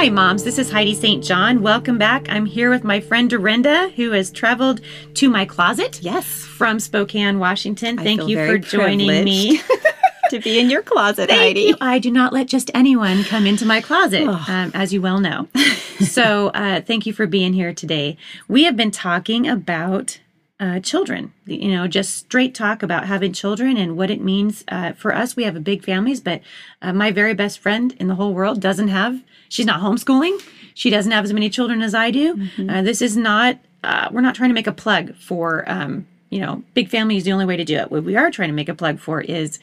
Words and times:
Hi, 0.00 0.08
moms. 0.08 0.44
This 0.44 0.58
is 0.58 0.70
Heidi 0.70 0.94
St. 0.94 1.22
John. 1.22 1.60
Welcome 1.60 1.98
back. 1.98 2.26
I'm 2.30 2.46
here 2.46 2.70
with 2.70 2.84
my 2.84 3.00
friend 3.00 3.28
Dorinda, 3.28 3.90
who 3.96 4.12
has 4.12 4.30
traveled 4.30 4.80
to 5.12 5.28
my 5.28 5.44
closet. 5.44 6.00
Yes. 6.00 6.26
From 6.26 6.80
Spokane, 6.80 7.38
Washington. 7.38 7.98
I 7.98 8.04
Thank 8.04 8.26
you 8.26 8.38
for 8.46 8.56
joining 8.56 9.24
me. 9.24 9.60
to 10.30 10.40
be 10.40 10.58
in 10.58 10.70
your 10.70 10.80
closet, 10.80 11.28
Thank 11.28 11.42
Heidi. 11.42 11.60
you. 11.60 11.76
I 11.82 11.98
do 11.98 12.10
not 12.10 12.32
let 12.32 12.46
just 12.46 12.70
anyone 12.72 13.24
come 13.24 13.44
into 13.44 13.66
my 13.66 13.82
closet, 13.82 14.22
Oh. 14.26 14.42
um, 14.48 14.70
as 14.72 14.90
you 14.94 15.02
well 15.02 15.20
know. 15.20 15.48
so, 16.00 16.48
uh, 16.48 16.80
thank 16.80 17.04
you 17.04 17.12
for 17.12 17.26
being 17.26 17.52
here 17.52 17.74
today. 17.74 18.16
We 18.48 18.64
have 18.64 18.76
been 18.76 18.90
talking 18.90 19.46
about 19.46 20.18
uh, 20.60 20.78
children, 20.80 21.32
you 21.46 21.70
know, 21.70 21.88
just 21.88 22.14
straight 22.16 22.54
talk 22.54 22.82
about 22.82 23.06
having 23.06 23.32
children 23.32 23.78
and 23.78 23.96
what 23.96 24.10
it 24.10 24.20
means 24.20 24.62
uh, 24.68 24.92
for 24.92 25.14
us. 25.14 25.34
We 25.34 25.44
have 25.44 25.56
a 25.56 25.60
big 25.60 25.82
families, 25.82 26.20
but 26.20 26.42
uh, 26.82 26.92
my 26.92 27.10
very 27.10 27.32
best 27.32 27.58
friend 27.58 27.96
in 27.98 28.08
the 28.08 28.14
whole 28.14 28.34
world 28.34 28.60
doesn't 28.60 28.88
have, 28.88 29.22
she's 29.48 29.64
not 29.64 29.80
homeschooling. 29.80 30.38
She 30.74 30.90
doesn't 30.90 31.12
have 31.12 31.24
as 31.24 31.32
many 31.32 31.48
children 31.48 31.80
as 31.80 31.94
I 31.94 32.10
do. 32.10 32.48
Uh, 32.68 32.82
this 32.82 33.00
is 33.00 33.16
not, 33.16 33.58
uh, 33.82 34.08
we're 34.12 34.20
not 34.20 34.34
trying 34.34 34.50
to 34.50 34.54
make 34.54 34.66
a 34.66 34.72
plug 34.72 35.16
for, 35.16 35.64
um, 35.66 36.06
you 36.28 36.40
know, 36.40 36.62
big 36.74 36.90
family 36.90 37.16
is 37.16 37.24
the 37.24 37.32
only 37.32 37.46
way 37.46 37.56
to 37.56 37.64
do 37.64 37.76
it. 37.76 37.90
What 37.90 38.04
we 38.04 38.16
are 38.16 38.30
trying 38.30 38.50
to 38.50 38.54
make 38.54 38.68
a 38.68 38.74
plug 38.74 39.00
for 39.00 39.20
is 39.22 39.58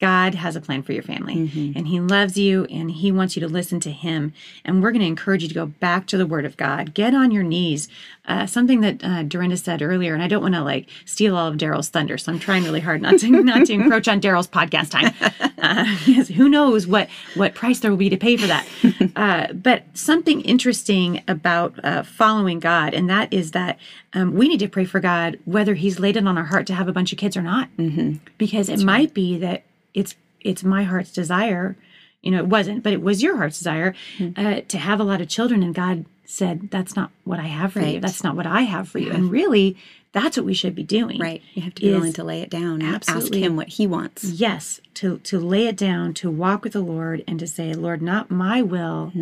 God 0.00 0.34
has 0.34 0.56
a 0.56 0.60
plan 0.60 0.82
for 0.82 0.92
your 0.92 1.02
family 1.02 1.36
Mm-hmm. 1.36 1.72
and 1.76 1.88
He 1.88 2.00
loves 2.00 2.36
you 2.36 2.64
and 2.66 2.90
He 2.90 3.12
wants 3.12 3.36
you 3.36 3.40
to 3.40 3.48
listen 3.48 3.80
to 3.80 3.90
Him. 3.90 4.32
And 4.64 4.82
we're 4.82 4.90
going 4.90 5.00
to 5.00 5.06
encourage 5.06 5.42
you 5.42 5.48
to 5.48 5.54
go 5.54 5.66
back 5.66 6.06
to 6.08 6.16
the 6.16 6.26
Word 6.26 6.44
of 6.44 6.56
God. 6.56 6.94
Get 6.94 7.14
on 7.14 7.30
your 7.30 7.42
knees. 7.42 7.88
Uh, 8.26 8.46
something 8.46 8.80
that 8.80 9.02
uh, 9.02 9.22
Dorinda 9.24 9.56
said 9.56 9.82
earlier, 9.82 10.14
and 10.14 10.22
I 10.22 10.28
don't 10.28 10.42
want 10.42 10.54
to 10.54 10.62
like 10.62 10.88
steal 11.04 11.36
all 11.36 11.48
of 11.48 11.56
Daryl's 11.56 11.88
thunder, 11.88 12.16
so 12.16 12.32
I'm 12.32 12.38
trying 12.38 12.64
really 12.64 12.80
hard 12.80 13.02
not 13.02 13.18
to 13.20 13.28
not 13.42 13.66
to 13.66 13.72
encroach 13.72 14.08
on 14.08 14.20
Daryl's 14.20 14.48
podcast 14.48 14.90
time. 14.90 15.14
Uh, 15.62 15.84
yes, 16.06 16.28
who 16.28 16.48
knows 16.48 16.86
what 16.86 17.06
what 17.34 17.54
price 17.54 17.80
there 17.80 17.90
will 17.90 17.98
be 17.98 18.08
to 18.08 18.16
pay 18.16 18.36
for 18.36 18.46
that? 18.46 18.66
Uh, 19.16 19.52
but 19.52 19.84
something 19.92 20.40
interesting 20.42 21.22
about 21.28 21.74
uh, 21.84 22.02
following 22.02 22.58
God, 22.60 22.94
and 22.94 23.10
that 23.10 23.30
is 23.32 23.50
that 23.50 23.78
um, 24.14 24.32
we 24.32 24.48
need 24.48 24.60
to 24.60 24.68
pray 24.68 24.84
for 24.86 25.00
God 25.00 25.38
whether 25.44 25.74
He's 25.74 25.98
laid 25.98 26.16
it 26.16 26.26
on 26.26 26.38
our 26.38 26.44
heart 26.44 26.66
to 26.68 26.74
have 26.74 26.88
a 26.88 26.92
bunch 26.92 27.12
of 27.12 27.18
kids 27.18 27.36
or 27.36 27.42
not, 27.42 27.68
mm-hmm. 27.76 28.14
because 28.38 28.70
it 28.70 28.80
might 28.82 29.12
be 29.12 29.36
that 29.38 29.64
it's 29.94 30.14
it's 30.40 30.62
my 30.64 30.82
heart's 30.84 31.12
desire 31.12 31.76
you 32.22 32.30
know 32.30 32.38
it 32.38 32.46
wasn't 32.46 32.82
but 32.82 32.92
it 32.92 33.02
was 33.02 33.22
your 33.22 33.36
heart's 33.36 33.58
desire 33.58 33.94
uh, 34.36 34.60
to 34.68 34.78
have 34.78 35.00
a 35.00 35.04
lot 35.04 35.20
of 35.20 35.28
children 35.28 35.62
and 35.62 35.74
god 35.74 36.04
said 36.24 36.70
that's 36.70 36.94
not 36.96 37.10
what 37.24 37.38
i 37.40 37.46
have 37.46 37.72
for 37.72 37.80
you 37.80 38.00
that's 38.00 38.22
not 38.24 38.36
what 38.36 38.46
i 38.46 38.62
have 38.62 38.88
for 38.88 38.98
you 38.98 39.10
and 39.10 39.30
really 39.30 39.76
that's 40.12 40.36
what 40.36 40.44
we 40.46 40.54
should 40.54 40.74
be 40.74 40.82
doing 40.82 41.20
Right. 41.20 41.40
You 41.54 41.62
have 41.62 41.74
to 41.76 41.82
be 41.82 41.90
willing 41.92 42.12
to 42.14 42.24
lay 42.24 42.40
it 42.42 42.50
down 42.50 42.82
and 42.82 42.94
Absolutely. 42.96 43.38
ask 43.42 43.46
him 43.46 43.54
what 43.56 43.68
he 43.68 43.86
wants. 43.86 44.24
yes 44.24 44.80
to 44.94 45.18
to 45.18 45.38
lay 45.38 45.66
it 45.66 45.76
down 45.76 46.14
to 46.14 46.30
walk 46.30 46.64
with 46.64 46.72
the 46.72 46.80
lord 46.80 47.22
and 47.28 47.38
to 47.40 47.46
say 47.46 47.72
lord 47.74 48.02
not 48.02 48.30
my 48.30 48.60
will 48.62 49.12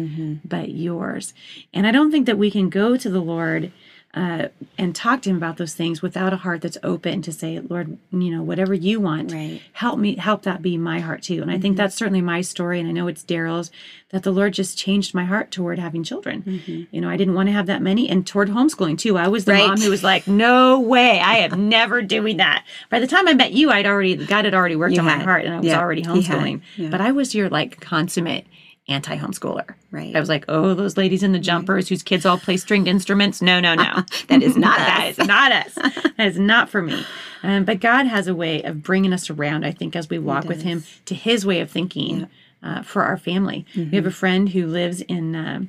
but 0.45 0.71
yours 0.71 1.35
and 1.75 1.87
i 1.87 1.91
don't 1.91 2.11
think 2.11 2.27
that 2.27 2.39
we 2.39 2.51
can 2.51 2.69
go 2.71 2.97
to 2.97 3.09
the 3.11 3.21
lord 3.21 3.71
uh, 4.15 4.49
and 4.79 4.97
talk 4.97 5.21
to 5.23 5.29
him 5.31 5.37
about 5.37 5.59
those 5.59 5.75
things 5.75 6.01
without 6.01 6.33
a 6.33 6.37
heart 6.39 6.63
that's 6.63 6.79
open 6.83 7.21
to 7.21 7.31
say 7.31 7.61
lord 7.61 7.99
you 8.11 8.31
know 8.31 8.43
whatever 8.43 8.73
you 8.73 8.99
want 9.01 9.31
Right. 9.33 9.61
help 9.75 9.99
me 9.99 10.17
help 10.17 10.43
that 10.43 10.63
be 10.63 10.79
my 10.79 11.01
heart 11.01 11.23
too 11.23 11.43
and 11.43 11.51
i 11.51 11.59
think 11.59 11.77
that's 11.77 11.95
certainly 11.95 12.23
my 12.23 12.41
story 12.41 12.81
and 12.81 12.89
i 12.89 12.93
know 12.93 13.07
it's 13.07 13.23
daryl's 13.23 13.71
that 14.11 14.23
the 14.23 14.31
lord 14.31 14.55
just 14.55 14.79
changed 14.79 15.15
my 15.15 15.25
heart 15.27 15.51
toward 15.51 15.79
having 15.79 16.03
children 16.03 16.43
you 16.91 17.01
know 17.03 17.09
i 17.11 17.19
didn't 17.19 17.35
want 17.35 17.49
to 17.49 17.53
have 17.53 17.67
that 17.67 17.83
many 17.83 18.09
and 18.09 18.27
toward 18.27 18.49
homeschooling 18.49 18.97
too 18.99 19.19
i 19.19 19.29
was 19.29 19.45
the 19.45 19.53
Right. 19.53 19.69
mom 19.69 19.79
who 19.81 19.91
was 19.91 20.03
like 20.03 20.27
no 20.27 20.81
way 20.81 21.21
i 21.21 21.37
am 21.39 21.69
never 21.69 22.01
doing 22.01 22.39
that 22.39 22.65
by 22.89 23.01
the 23.01 23.07
time 23.07 23.29
i 23.29 23.35
met 23.35 23.53
you 23.53 23.71
i'd 23.71 23.87
already 23.87 24.17
god 24.17 24.47
had 24.47 24.55
already 24.55 24.75
worked 24.77 24.95
You 24.95 25.01
on 25.01 25.05
my 25.07 25.19
heart 25.19 25.45
and 25.45 25.53
i 25.53 25.59
was 25.59 25.67
Yeah, 25.67 25.79
already 25.81 26.01
had. 26.03 26.15
homeschooling 26.15 26.63
Yeah. 26.77 26.89
but 26.89 27.03
i 27.03 27.13
was 27.13 27.35
your 27.35 27.51
like 27.51 27.79
consummate 27.81 28.47
anti-homeschooler 28.89 29.75
Right. 29.91 30.15
i 30.17 30.21
was 30.21 30.29
like 30.29 30.45
oh 30.49 30.75
those 30.75 30.97
ladies 30.97 31.23
in 31.23 31.33
the 31.33 31.39
jumpers 31.39 31.89
whose 31.89 32.03
kids 32.03 32.25
all 32.27 32.39
play 32.39 32.57
stringed 32.57 32.89
instruments 32.89 33.41
no 33.43 33.61
no 33.61 33.75
no 33.75 34.03
That 34.29 34.43
is 34.43 34.57
not 34.57 34.79
that 34.79 35.01
us. 35.11 35.19
is 35.19 35.27
not 35.27 35.53
us. 35.53 35.75
That 35.75 36.27
is 36.27 36.39
not 36.39 36.69
for 36.69 36.83
me. 36.83 37.05
Um, 37.43 37.65
but 37.65 37.81
God 37.81 38.07
has 38.07 38.27
a 38.27 38.35
way 38.35 38.63
of 38.63 38.83
bringing 38.83 39.13
us 39.13 39.31
around, 39.31 39.65
I 39.65 39.71
think, 39.73 39.95
as 39.97 40.09
we 40.11 40.19
walk 40.19 40.45
with 40.45 40.63
Him 40.63 40.83
to 41.07 41.15
His 41.15 41.47
way 41.47 41.61
of 41.61 41.71
thinking 41.71 42.29
uh, 42.63 42.83
for 42.83 43.03
our 43.05 43.17
family. 43.17 43.65
We 43.77 43.83
have 43.85 43.93
Mm-hmm. 43.93 44.07
a 44.07 44.11
friend 44.11 44.49
who 44.49 44.67
lives 44.67 45.01
in. 45.03 45.35
Uh, 45.37 45.61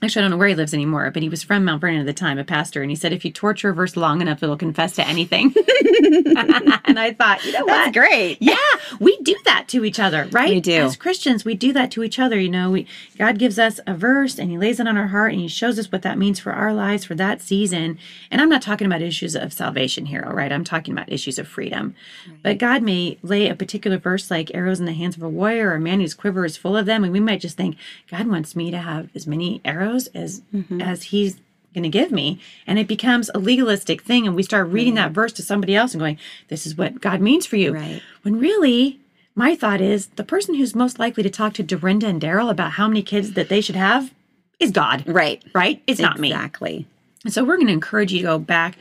Actually, 0.00 0.20
I 0.20 0.22
don't 0.24 0.30
know 0.30 0.36
where 0.36 0.48
he 0.48 0.54
lives 0.54 0.72
anymore, 0.72 1.10
but 1.10 1.22
he 1.24 1.28
was 1.28 1.42
from 1.42 1.64
Mount 1.64 1.80
Vernon 1.80 2.00
at 2.00 2.06
the 2.06 2.12
time, 2.12 2.38
a 2.38 2.44
pastor, 2.44 2.82
and 2.82 2.90
he 2.90 2.94
said, 2.94 3.12
"If 3.12 3.24
you 3.24 3.32
torture 3.32 3.70
a 3.70 3.74
verse 3.74 3.96
long 3.96 4.20
enough, 4.20 4.44
it'll 4.44 4.56
confess 4.56 4.94
to 4.94 5.06
anything." 5.06 5.52
and 6.84 6.98
I 7.00 7.16
thought, 7.18 7.44
you 7.44 7.50
know 7.50 7.64
what? 7.64 7.92
That's 7.92 7.96
great. 7.96 8.38
Yeah, 8.40 8.56
we 9.00 9.16
do 9.22 9.34
that 9.44 9.66
to 9.68 9.84
each 9.84 9.98
other, 9.98 10.28
right? 10.30 10.50
We 10.50 10.60
do. 10.60 10.84
As 10.84 10.96
Christians, 10.96 11.44
we 11.44 11.54
do 11.54 11.72
that 11.72 11.90
to 11.92 12.04
each 12.04 12.20
other. 12.20 12.38
You 12.38 12.48
know, 12.48 12.70
we 12.70 12.86
God 13.18 13.38
gives 13.38 13.58
us 13.58 13.80
a 13.88 13.94
verse 13.94 14.38
and 14.38 14.52
He 14.52 14.58
lays 14.58 14.78
it 14.78 14.86
on 14.86 14.96
our 14.96 15.08
heart 15.08 15.32
and 15.32 15.40
He 15.40 15.48
shows 15.48 15.80
us 15.80 15.90
what 15.90 16.02
that 16.02 16.16
means 16.16 16.38
for 16.38 16.52
our 16.52 16.72
lives 16.72 17.04
for 17.04 17.16
that 17.16 17.40
season. 17.40 17.98
And 18.30 18.40
I'm 18.40 18.48
not 18.48 18.62
talking 18.62 18.86
about 18.86 19.02
issues 19.02 19.34
of 19.34 19.52
salvation 19.52 20.06
here, 20.06 20.22
all 20.24 20.34
right? 20.34 20.52
I'm 20.52 20.64
talking 20.64 20.92
about 20.92 21.10
issues 21.10 21.40
of 21.40 21.48
freedom. 21.48 21.96
But 22.44 22.58
God 22.58 22.82
may 22.82 23.18
lay 23.22 23.48
a 23.48 23.56
particular 23.56 23.98
verse 23.98 24.30
like 24.30 24.54
arrows 24.54 24.78
in 24.78 24.86
the 24.86 24.92
hands 24.92 25.16
of 25.16 25.24
a 25.24 25.28
warrior 25.28 25.70
or 25.70 25.74
a 25.74 25.80
man 25.80 26.00
whose 26.00 26.14
quiver 26.14 26.44
is 26.44 26.56
full 26.56 26.76
of 26.76 26.86
them, 26.86 27.02
and 27.02 27.12
we 27.12 27.20
might 27.20 27.40
just 27.40 27.56
think 27.56 27.76
God 28.08 28.28
wants 28.28 28.54
me 28.54 28.70
to 28.70 28.78
have 28.78 29.08
as 29.16 29.26
many 29.26 29.60
arrows 29.64 29.87
as 30.14 30.40
Mm-hmm. 30.54 30.80
as 30.80 31.04
He's 31.04 31.38
going 31.74 31.82
to 31.82 31.88
give 31.90 32.10
me 32.10 32.40
and 32.66 32.78
it 32.78 32.88
becomes 32.88 33.30
a 33.34 33.38
legalistic 33.38 34.02
thing 34.02 34.26
and 34.26 34.34
we 34.34 34.42
start 34.42 34.68
reading 34.68 34.94
that 34.94 35.12
verse 35.12 35.32
to 35.34 35.42
somebody 35.42 35.76
else 35.76 35.92
and 35.92 36.00
going 36.00 36.18
this 36.48 36.66
is 36.66 36.76
what 36.76 37.00
god 37.00 37.20
means 37.20 37.44
for 37.46 37.56
you 37.56 37.72
Right. 37.74 38.00
when 38.22 38.38
really 38.40 38.98
my 39.36 39.54
thought 39.54 39.80
is 39.80 40.06
the 40.16 40.24
person 40.24 40.54
who's 40.54 40.74
most 40.74 40.98
likely 40.98 41.22
to 41.22 41.30
talk 41.30 41.52
to 41.54 41.62
dorinda 41.62 42.06
and 42.08 42.20
daryl 42.20 42.50
about 42.50 42.72
how 42.72 42.88
many 42.88 43.02
kids 43.02 43.34
that 43.34 43.48
they 43.50 43.60
should 43.60 43.76
have 43.76 44.12
is 44.58 44.70
god 44.72 45.04
Right. 45.06 45.42
right 45.54 45.80
it's 45.86 46.00
not 46.00 46.18
me 46.18 46.32
Exactly. 46.32 46.86
so 47.28 47.44
we're 47.44 47.56
going 47.56 47.68
to 47.68 47.72
encourage 47.74 48.12
you 48.12 48.20
to 48.20 48.24
go 48.24 48.38
back 48.38 48.76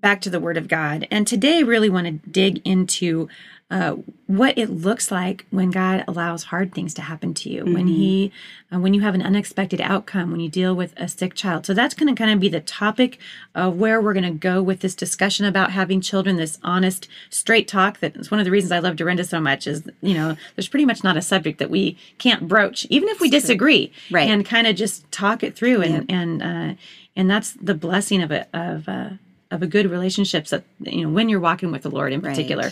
back 0.00 0.20
to 0.22 0.30
the 0.30 0.40
word 0.40 0.56
of 0.56 0.68
god. 0.68 1.06
And 1.10 1.26
today 1.26 1.58
I 1.58 1.60
really 1.60 1.90
want 1.90 2.06
to 2.06 2.30
dig 2.30 2.60
into 2.66 3.28
uh, 3.70 3.94
what 4.26 4.58
it 4.58 4.68
looks 4.68 5.12
like 5.12 5.46
when 5.50 5.70
god 5.70 6.02
allows 6.08 6.42
hard 6.44 6.74
things 6.74 6.92
to 6.94 7.02
happen 7.02 7.32
to 7.34 7.48
you. 7.48 7.64
When 7.64 7.86
he 7.86 8.32
uh, 8.72 8.80
when 8.80 8.94
you 8.94 9.00
have 9.02 9.14
an 9.14 9.22
unexpected 9.22 9.80
outcome 9.80 10.32
when 10.32 10.40
you 10.40 10.48
deal 10.48 10.74
with 10.74 10.92
a 10.96 11.06
sick 11.06 11.34
child. 11.34 11.66
So 11.66 11.72
that's 11.74 11.94
going 11.94 12.12
to 12.12 12.18
kind 12.18 12.32
of 12.32 12.40
be 12.40 12.48
the 12.48 12.60
topic 12.60 13.18
of 13.54 13.76
where 13.76 14.00
we're 14.00 14.12
going 14.12 14.24
to 14.24 14.30
go 14.32 14.60
with 14.60 14.80
this 14.80 14.96
discussion 14.96 15.46
about 15.46 15.70
having 15.70 16.00
children 16.00 16.36
this 16.36 16.58
honest 16.64 17.06
straight 17.28 17.68
talk 17.68 18.00
that 18.00 18.16
is 18.16 18.28
one 18.28 18.40
of 18.40 18.44
the 18.44 18.50
reasons 18.50 18.72
i 18.72 18.78
love 18.80 18.96
dorinda 18.96 19.22
so 19.24 19.40
much 19.40 19.66
is 19.68 19.88
you 20.00 20.14
know 20.14 20.36
there's 20.56 20.68
pretty 20.68 20.84
much 20.86 21.04
not 21.04 21.16
a 21.16 21.22
subject 21.22 21.58
that 21.60 21.70
we 21.70 21.96
can't 22.18 22.48
broach 22.48 22.86
even 22.90 23.08
if 23.08 23.20
we 23.20 23.30
disagree 23.30 23.92
Right. 24.10 24.28
and 24.28 24.44
kind 24.44 24.66
of 24.66 24.74
just 24.74 25.10
talk 25.12 25.42
it 25.44 25.54
through 25.54 25.82
and 25.82 26.10
and 26.10 26.42
uh, 26.42 26.74
and 27.14 27.30
that's 27.30 27.52
the 27.52 27.74
blessing 27.74 28.20
of 28.22 28.30
it 28.32 28.48
of 28.52 28.88
uh, 28.88 29.10
of 29.50 29.62
a 29.62 29.66
good 29.66 29.90
relationships 29.90 30.50
that 30.50 30.64
you 30.80 31.02
know 31.02 31.10
when 31.12 31.28
you're 31.28 31.40
walking 31.40 31.70
with 31.72 31.82
the 31.82 31.90
Lord 31.90 32.12
in 32.12 32.20
particular. 32.20 32.70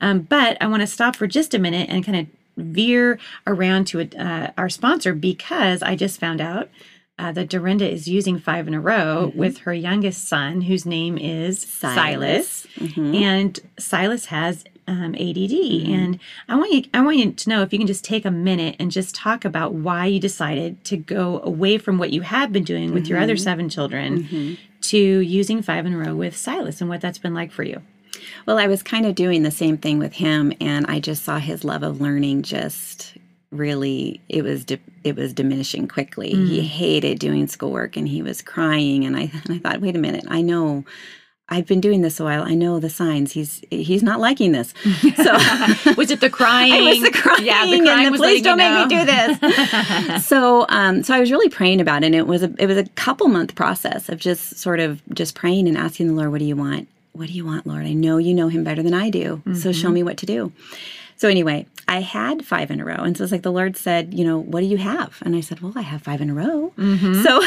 Um, 0.00 0.20
but 0.20 0.56
I 0.60 0.66
want 0.66 0.82
to 0.82 0.86
stop 0.86 1.16
for 1.16 1.26
just 1.26 1.54
a 1.54 1.58
minute 1.58 1.88
and 1.90 2.04
kind 2.04 2.18
of 2.18 2.26
veer 2.56 3.18
around 3.46 3.86
to 3.88 4.00
uh, 4.18 4.50
our 4.58 4.68
sponsor 4.68 5.14
because 5.14 5.82
I 5.82 5.94
just 5.96 6.20
found 6.20 6.40
out. 6.40 6.68
Uh, 7.18 7.32
that 7.32 7.48
Dorinda 7.48 7.90
is 7.90 8.06
using 8.06 8.38
five 8.38 8.68
in 8.68 8.74
a 8.74 8.80
row 8.80 9.32
with 9.34 9.56
her 9.60 9.72
youngest 9.72 10.28
son, 10.28 10.60
whose 10.60 10.84
name 10.84 11.16
is 11.16 11.62
Silas, 11.62 12.66
Silas. 12.78 13.14
and 13.14 13.58
Silas 13.78 14.26
has 14.26 14.64
um, 14.86 15.14
ADD. 15.14 15.52
And 15.88 16.18
I 16.46 16.56
want 16.56 16.72
you, 16.74 16.84
I 16.92 17.00
want 17.00 17.16
you 17.16 17.32
to 17.32 17.48
know 17.48 17.62
if 17.62 17.72
you 17.72 17.78
can 17.78 17.86
just 17.86 18.04
take 18.04 18.26
a 18.26 18.30
minute 18.30 18.76
and 18.78 18.90
just 18.90 19.14
talk 19.14 19.46
about 19.46 19.72
why 19.72 20.04
you 20.04 20.20
decided 20.20 20.84
to 20.84 20.98
go 20.98 21.40
away 21.40 21.78
from 21.78 21.96
what 21.96 22.12
you 22.12 22.20
had 22.20 22.52
been 22.52 22.64
doing 22.64 22.92
with 22.92 23.06
your 23.06 23.18
other 23.18 23.36
seven 23.38 23.70
children 23.70 24.58
to 24.90 24.98
using 24.98 25.62
five 25.62 25.86
in 25.86 25.94
a 25.94 25.98
row 25.98 26.14
with 26.14 26.36
Silas 26.36 26.80
and 26.80 26.90
what 26.90 27.00
that's 27.00 27.18
been 27.18 27.34
like 27.34 27.52
for 27.52 27.62
you. 27.62 27.82
Well, 28.46 28.58
I 28.58 28.66
was 28.66 28.82
kind 28.82 29.06
of 29.06 29.14
doing 29.14 29.42
the 29.42 29.50
same 29.50 29.76
thing 29.76 29.98
with 29.98 30.14
him, 30.14 30.52
and 30.60 30.86
I 30.86 31.00
just 31.00 31.24
saw 31.24 31.38
his 31.38 31.64
love 31.64 31.82
of 31.82 32.00
learning 32.00 32.42
just 32.42 33.16
really 33.50 34.20
it 34.28 34.42
was 34.42 34.64
di- 34.64 34.80
it 35.04 35.16
was 35.16 35.32
diminishing 35.32 35.88
quickly. 35.88 36.34
Mm. 36.34 36.48
He 36.48 36.60
hated 36.62 37.18
doing 37.18 37.46
schoolwork 37.46 37.96
and 37.96 38.08
he 38.08 38.22
was 38.22 38.42
crying 38.42 39.04
and 39.04 39.16
I 39.16 39.30
and 39.32 39.50
I 39.50 39.58
thought, 39.58 39.80
wait 39.80 39.96
a 39.96 40.00
minute, 40.00 40.24
I 40.28 40.42
know 40.42 40.84
I've 41.48 41.66
been 41.66 41.80
doing 41.80 42.00
this 42.00 42.18
a 42.18 42.24
while. 42.24 42.42
I 42.42 42.54
know 42.54 42.80
the 42.80 42.90
signs. 42.90 43.32
He's 43.32 43.62
he's 43.70 44.02
not 44.02 44.18
liking 44.20 44.52
this. 44.52 44.74
So 45.16 45.32
was 45.96 46.10
it 46.10 46.20
the 46.20 46.28
crying? 46.30 46.72
I 46.72 46.80
was 46.82 47.00
the 47.02 47.10
crying. 47.12 47.44
Yeah, 47.44 47.64
the 47.66 47.80
crying 47.82 48.10
the, 48.12 48.18
please 48.18 48.42
don't 48.42 48.58
make 48.58 48.88
me 48.88 48.96
do 48.96 49.04
this. 49.04 50.26
so 50.26 50.66
um 50.68 51.02
so 51.04 51.14
I 51.14 51.20
was 51.20 51.30
really 51.30 51.48
praying 51.48 51.80
about 51.80 52.02
it 52.02 52.06
and 52.06 52.14
it 52.14 52.26
was 52.26 52.42
a 52.42 52.52
it 52.58 52.66
was 52.66 52.76
a 52.78 52.84
couple 52.90 53.28
month 53.28 53.54
process 53.54 54.08
of 54.08 54.18
just 54.18 54.56
sort 54.58 54.80
of 54.80 55.00
just 55.14 55.34
praying 55.36 55.68
and 55.68 55.78
asking 55.78 56.08
the 56.08 56.14
Lord, 56.14 56.30
what 56.32 56.38
do 56.40 56.44
you 56.44 56.56
want? 56.56 56.88
What 57.12 57.28
do 57.28 57.32
you 57.32 57.46
want, 57.46 57.66
Lord? 57.66 57.86
I 57.86 57.92
know 57.92 58.18
you 58.18 58.34
know 58.34 58.48
him 58.48 58.62
better 58.64 58.82
than 58.82 58.92
I 58.94 59.08
do. 59.10 59.40
So 59.46 59.50
Mm-hmm. 59.50 59.70
show 59.72 59.90
me 59.90 60.02
what 60.02 60.16
to 60.18 60.26
do. 60.26 60.52
So 61.16 61.28
anyway, 61.28 61.64
I 61.88 62.00
had 62.02 62.44
five 62.44 62.70
in 62.70 62.78
a 62.80 62.84
row. 62.84 62.96
And 62.96 63.16
so 63.16 63.22
it's 63.22 63.32
like 63.32 63.40
the 63.42 63.52
Lord 63.52 63.76
said, 63.78 64.12
you 64.12 64.22
know, 64.22 64.38
what 64.38 64.60
do 64.60 64.66
you 64.66 64.76
have? 64.76 65.16
And 65.22 65.34
I 65.34 65.40
said, 65.40 65.60
well, 65.60 65.72
I 65.74 65.80
have 65.80 66.02
five 66.02 66.20
in 66.20 66.28
a 66.28 66.34
row. 66.34 66.74
Mm-hmm. 66.76 67.22
So, 67.22 67.40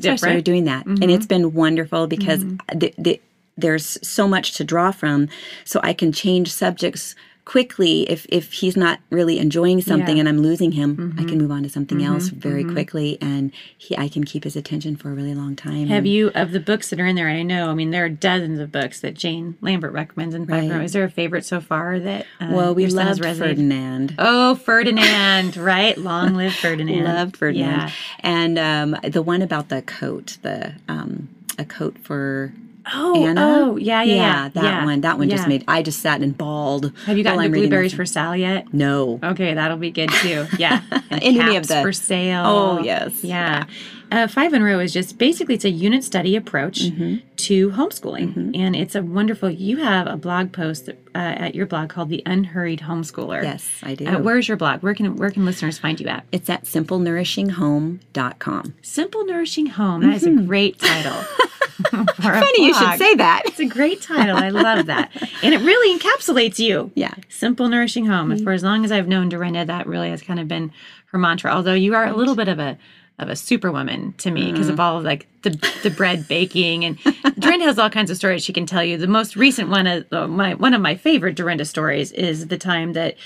so 0.00 0.12
I 0.12 0.16
started 0.16 0.44
doing 0.44 0.64
that. 0.64 0.84
And 0.84 1.04
it's 1.10 1.24
been 1.24 1.54
wonderful 1.54 2.08
because 2.08 2.40
Mm-hmm. 2.44 2.78
the, 2.78 2.94
the, 2.98 3.20
there's 3.56 3.98
so 4.06 4.28
much 4.28 4.52
to 4.56 4.64
draw 4.64 4.90
from. 4.90 5.28
So 5.64 5.80
I 5.82 5.92
can 5.92 6.12
change 6.12 6.52
subjects 6.52 7.14
quickly 7.46 8.02
if 8.10 8.26
if 8.28 8.52
he's 8.54 8.76
not 8.76 8.98
really 9.08 9.38
enjoying 9.38 9.80
something 9.80 10.16
Yeah. 10.16 10.22
Mm-hmm. 10.24 10.28
and 10.28 10.28
I'm 10.28 10.42
losing 10.42 10.72
him, 10.72 11.14
I 11.16 11.22
can 11.22 11.38
move 11.38 11.52
on 11.52 11.62
to 11.62 11.68
something 11.68 12.02
else 12.02 12.26
very 12.26 12.64
quickly 12.64 13.18
and 13.20 13.52
he 13.78 13.96
I 13.96 14.08
can 14.08 14.24
keep 14.24 14.42
his 14.42 14.56
attention 14.56 14.96
for 14.96 15.12
a 15.12 15.14
really 15.14 15.32
long 15.32 15.54
time. 15.54 15.86
Have 15.86 15.98
And 15.98 16.08
you 16.08 16.32
of 16.34 16.50
the 16.50 16.58
books 16.58 16.90
that 16.90 16.98
are 16.98 17.06
in 17.06 17.14
there? 17.14 17.28
I 17.28 17.44
know, 17.44 17.70
I 17.70 17.74
mean, 17.74 17.92
there 17.92 18.04
are 18.04 18.08
dozens 18.08 18.58
of 18.58 18.72
books 18.72 19.00
that 19.02 19.14
Jane 19.14 19.56
Lambert 19.60 19.92
recommends 19.92 20.34
in 20.34 20.44
Right. 20.46 20.68
Is 20.82 20.92
there 20.92 21.04
a 21.04 21.10
favorite 21.10 21.44
so 21.44 21.60
far 21.60 22.00
that 22.00 22.26
uh, 22.40 22.48
well, 22.50 22.74
we 22.74 22.82
your 22.82 22.90
son 22.90 23.06
has 23.06 23.20
loved 23.20 23.38
resonated? 23.38 23.48
Ferdinand. 23.50 24.14
Oh, 24.18 24.54
Ferdinand, 24.56 25.56
right? 25.56 25.96
Long 25.96 26.34
live 26.34 26.52
Ferdinand. 26.52 27.04
Loved 27.16 27.36
Ferdinand. 27.36 27.78
Yeah. 27.78 27.90
And 28.20 28.58
um, 28.58 28.96
the 29.08 29.22
one 29.22 29.40
about 29.40 29.68
the 29.68 29.82
coat, 29.82 30.38
the 30.42 30.74
um, 30.88 31.28
a 31.60 31.64
coat 31.64 31.96
for 32.02 32.52
Oh, 32.94 33.26
Anna. 33.26 33.40
oh, 33.44 33.76
yeah, 33.76 34.02
yeah, 34.02 34.14
yeah. 34.14 34.48
that 34.50 34.64
yeah, 34.64 34.84
one. 34.84 35.00
That 35.00 35.18
one 35.18 35.28
just 35.28 35.44
yeah. 35.44 35.48
made. 35.48 35.64
I 35.66 35.82
just 35.82 36.00
sat 36.00 36.20
and 36.20 36.36
bawled. 36.36 36.92
Have 37.06 37.18
you 37.18 37.24
gotten 37.24 37.42
the 37.42 37.58
blueberries 37.58 37.92
for 37.92 38.06
Sal 38.06 38.36
yet? 38.36 38.72
No. 38.72 39.18
Okay, 39.22 39.54
that'll 39.54 39.76
be 39.76 39.90
good 39.90 40.10
too. 40.10 40.46
Yeah, 40.58 40.82
and 41.10 41.22
Any 41.22 41.56
of 41.56 41.66
the- 41.66 41.82
for 41.82 41.92
Sal. 41.92 42.46
Oh, 42.46 42.78
yes. 42.82 43.24
yeah. 43.24 43.64
Uh, 44.10 44.26
Five 44.28 44.54
in 44.54 44.62
a 44.62 44.64
row 44.64 44.78
is 44.78 44.92
just 44.92 45.18
basically 45.18 45.54
it's 45.56 45.64
a 45.64 45.70
unit 45.70 46.04
study 46.04 46.36
approach 46.36 46.84
Mm-hmm. 46.84 47.16
to 47.36 47.70
homeschooling, 47.70 48.56
and 48.56 48.76
it's 48.76 48.94
a 48.94 49.02
wonderful. 49.02 49.50
You 49.50 49.78
have 49.78 50.06
a 50.06 50.16
blog 50.16 50.52
post 50.52 50.88
uh, 50.88 50.92
at 51.14 51.54
your 51.54 51.66
blog 51.66 51.88
called 51.88 52.08
"The 52.08 52.22
Unhurried 52.24 52.80
Homeschooler." 52.80 53.42
Yes, 53.42 53.68
I 53.82 53.94
do. 53.94 54.06
Uh, 54.06 54.18
where's 54.20 54.48
your 54.48 54.56
blog? 54.56 54.82
Where 54.82 54.94
can 54.94 55.16
where 55.16 55.30
can 55.30 55.44
listeners 55.44 55.78
find 55.78 56.00
you 56.00 56.06
at? 56.08 56.24
it's 56.32 56.48
at 56.48 56.64
simplenourishinghome.com. 56.64 58.74
Simple 58.82 59.24
Nourishing 59.26 59.66
Home. 59.66 60.02
That 60.02 60.16
is 60.16 60.24
a 60.26 60.30
great 60.32 60.78
title. 60.78 61.22
Mm-hmm. 61.76 62.22
Funny 62.22 62.64
you 62.66 62.72
should 62.72 62.96
say 62.98 63.14
that. 63.16 63.42
It's 63.44 63.60
a 63.60 63.66
great 63.66 64.00
title. 64.00 64.34
I 64.38 64.48
love 64.48 64.86
that. 64.86 65.10
And 65.42 65.52
it 65.52 65.58
really 65.58 65.98
encapsulates 65.98 66.58
you. 66.58 66.90
Yeah. 66.96 67.12
Simple 67.28 67.68
nourishing 67.68 68.06
home. 68.06 68.30
Mm-hmm. 68.30 68.44
For 68.44 68.52
as 68.52 68.62
long 68.62 68.82
as 68.86 68.90
I've 68.90 69.06
known 69.06 69.28
Dorinda, 69.28 69.62
that 69.66 69.86
really 69.86 70.08
has 70.08 70.22
kind 70.22 70.40
of 70.40 70.48
been 70.48 70.72
her 71.12 71.18
mantra. 71.18 71.50
Although 71.52 71.74
you 71.74 71.94
are 71.94 72.06
a 72.06 72.16
little 72.16 72.34
bit 72.34 72.48
of 72.48 72.58
a 72.58 72.78
of 73.18 73.28
a 73.30 73.36
superwoman 73.36 74.12
to 74.18 74.30
me 74.30 74.52
because 74.52 74.66
Mm. 74.68 74.72
of 74.72 74.80
all 74.80 74.98
of 74.98 75.04
like 75.04 75.26
the 75.42 75.50
the 75.82 75.90
bread 75.90 76.28
baking 76.28 76.84
and 76.84 76.98
Dorinda 77.38 77.64
has 77.66 77.78
all 77.78 77.88
kinds 77.90 78.10
of 78.10 78.16
stories 78.16 78.44
she 78.44 78.52
can 78.52 78.66
tell 78.66 78.84
you. 78.84 78.96
The 78.98 79.06
most 79.06 79.36
recent 79.36 79.68
one 79.70 79.86
of 79.86 80.06
uh, 80.12 80.26
my 80.26 80.54
one 80.54 80.74
of 80.74 80.80
my 80.82 80.94
favorite 80.96 81.34
Dorinda 81.36 81.64
stories 81.64 82.12
is 82.12 82.48
the 82.48 82.58
time 82.58 82.92
that 82.92 83.16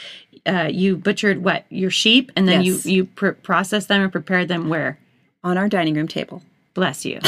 uh, 0.47 0.69
you 0.71 0.97
butchered 0.97 1.43
what 1.43 1.65
your 1.71 1.91
sheep 1.91 2.31
and 2.37 2.47
then 2.47 2.63
Yes. 2.63 2.87
you 2.87 2.93
you 2.93 3.05
pr- 3.07 3.31
processed 3.31 3.89
them 3.89 4.01
and 4.03 4.13
prepared 4.13 4.49
them 4.49 4.69
where. 4.69 4.99
On 5.43 5.57
our 5.57 5.69
dining 5.71 5.95
room 5.95 6.07
table. 6.07 6.43
Bless 6.75 7.07
you. 7.07 7.19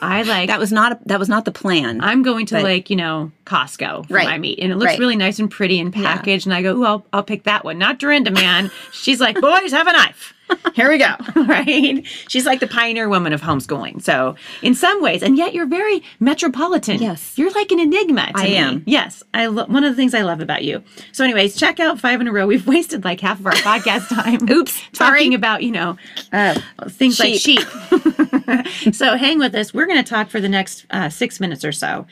I 0.00 0.22
like 0.22 0.46
That 0.52 0.58
was 0.58 0.72
not 0.72 1.06
that 1.06 1.18
was 1.18 1.28
not 1.28 1.44
the 1.44 1.52
plan. 1.52 2.00
I'm 2.00 2.22
going 2.22 2.46
to 2.46 2.54
But- 2.54 2.62
like, 2.64 2.88
you 2.88 2.96
know, 2.96 3.32
Costco 3.50 4.06
for 4.06 4.14
Right. 4.14 4.26
my 4.28 4.38
meat. 4.38 4.58
And 4.60 4.70
it 4.70 4.76
looks 4.76 4.92
Right. 4.92 4.98
really 5.00 5.16
nice 5.16 5.38
and 5.40 5.50
pretty 5.50 5.80
and 5.80 5.92
packaged. 5.92 6.46
And 6.46 6.54
I 6.54 6.62
go, 6.62 6.76
ooh, 6.76 6.84
I'll, 6.84 7.06
I'll 7.12 7.22
pick 7.24 7.42
that 7.44 7.64
one. 7.64 7.78
Not 7.78 7.98
Dorinda, 7.98 8.30
man. 8.30 8.70
She's 8.92 9.20
like, 9.20 9.40
boys, 9.40 9.72
have 9.72 9.86
a 9.88 9.92
knife. 9.92 10.34
Here 10.74 10.88
we 10.90 10.98
go. 10.98 11.14
right? 11.46 12.04
She's 12.28 12.44
like 12.44 12.58
the 12.58 12.66
pioneer 12.66 13.08
woman 13.08 13.32
of 13.32 13.40
homeschooling. 13.40 14.02
So 14.02 14.34
in 14.62 14.74
some 14.74 15.00
ways, 15.00 15.22
and 15.22 15.36
yet 15.38 15.54
you're 15.54 15.66
very 15.66 16.02
metropolitan. 16.18 17.00
Yes. 17.00 17.38
You're 17.38 17.52
like 17.52 17.70
an 17.70 17.78
enigma 17.78 18.26
to 18.32 18.32
I 18.34 18.44
me. 18.44 18.56
am. 18.56 18.82
Yes. 18.86 19.22
I 19.32 19.46
lo- 19.46 19.66
one 19.66 19.84
of 19.84 19.92
the 19.92 19.96
things 19.96 20.12
I 20.12 20.22
love 20.22 20.40
about 20.40 20.64
you. 20.64 20.82
So 21.12 21.22
anyways, 21.22 21.54
check 21.56 21.78
out 21.78 22.00
Five 22.00 22.20
in 22.20 22.26
a 22.26 22.32
Row. 22.32 22.46
We've 22.48 22.66
wasted 22.66 23.04
like 23.04 23.20
half 23.20 23.38
of 23.38 23.46
our 23.46 23.52
podcast 23.52 24.08
time. 24.08 24.48
Oops, 24.50 24.72
sorry. 24.92 25.18
Talking 25.20 25.34
about, 25.34 25.62
you 25.62 25.70
know, 25.70 25.96
uh, 26.32 26.60
things 26.88 27.20
like 27.20 27.34
Sheep. 27.34 27.60
sheep. 27.60 28.94
so 28.94 29.16
hang 29.16 29.38
with 29.38 29.54
us. 29.54 29.72
We're 29.72 29.86
going 29.86 30.02
to 30.02 30.08
talk 30.08 30.30
for 30.30 30.40
the 30.40 30.48
next 30.48 30.84
uh, 30.90 31.08
six 31.10 31.38
minutes 31.38 31.64
or 31.64 31.70
so 31.72 32.06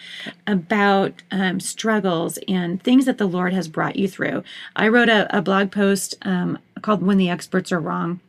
about 0.46 1.12
um, 1.30 1.60
struggles 1.60 2.38
and 2.48 2.82
things 2.82 3.04
that 3.06 3.18
the 3.18 3.26
Lord 3.26 3.52
has 3.52 3.68
brought 3.68 3.96
you 3.96 4.08
through. 4.08 4.42
I 4.76 4.88
wrote 4.88 5.08
a, 5.08 5.36
a 5.36 5.42
blog 5.42 5.70
post 5.70 6.14
um, 6.22 6.58
called 6.82 7.02
When 7.02 7.18
the 7.18 7.30
Experts 7.30 7.72
Are 7.72 7.80
Wrong 7.80 8.20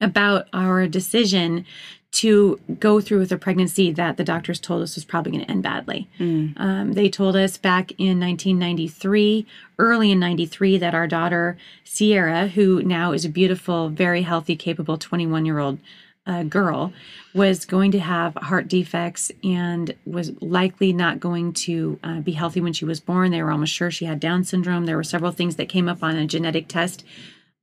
about 0.00 0.48
our 0.52 0.86
decision 0.86 1.64
to 2.12 2.60
go 2.78 3.00
through 3.00 3.20
with 3.20 3.32
a 3.32 3.38
pregnancy 3.38 3.90
that 3.90 4.18
the 4.18 4.24
doctors 4.24 4.60
told 4.60 4.82
us 4.82 4.96
was 4.96 5.04
probably 5.04 5.32
going 5.32 5.44
to 5.44 5.50
end 5.50 5.62
badly. 5.62 6.10
Um, 6.58 6.92
they 6.92 7.08
told 7.08 7.36
us 7.36 7.56
back 7.56 7.92
in 7.92 8.20
1993, 8.20 9.46
early 9.78 10.12
in 10.12 10.20
93, 10.20 10.76
that 10.76 10.94
our 10.94 11.06
daughter 11.06 11.56
Sierra, 11.84 12.48
who 12.48 12.82
now 12.82 13.12
is 13.12 13.24
a 13.24 13.30
beautiful, 13.30 13.88
very 13.88 14.22
healthy, 14.22 14.56
capable 14.56 14.98
21 14.98 15.46
year 15.46 15.58
old 15.58 15.78
uh, 16.26 16.44
girl, 16.44 16.92
was 17.34 17.64
going 17.64 17.90
to 17.92 17.98
have 17.98 18.34
heart 18.34 18.68
defects 18.68 19.32
and 19.42 19.94
was 20.04 20.32
likely 20.40 20.92
not 20.92 21.20
going 21.20 21.52
to 21.52 21.98
uh, 22.04 22.20
be 22.20 22.32
healthy 22.32 22.60
when 22.60 22.72
she 22.72 22.84
was 22.84 23.00
born. 23.00 23.30
They 23.30 23.42
were 23.42 23.50
almost 23.50 23.72
sure 23.72 23.90
she 23.90 24.04
had 24.04 24.20
Down 24.20 24.44
syndrome. 24.44 24.86
There 24.86 24.96
were 24.96 25.02
several 25.04 25.32
things 25.32 25.56
that 25.56 25.68
came 25.68 25.88
up 25.88 26.02
on 26.02 26.16
a 26.16 26.26
genetic 26.26 26.68
test 26.68 27.04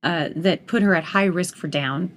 uh, 0.02 0.30
that 0.34 0.66
put 0.66 0.82
her 0.82 0.94
at 0.94 1.04
high 1.04 1.26
risk 1.26 1.56
for 1.56 1.68
Down 1.68 2.16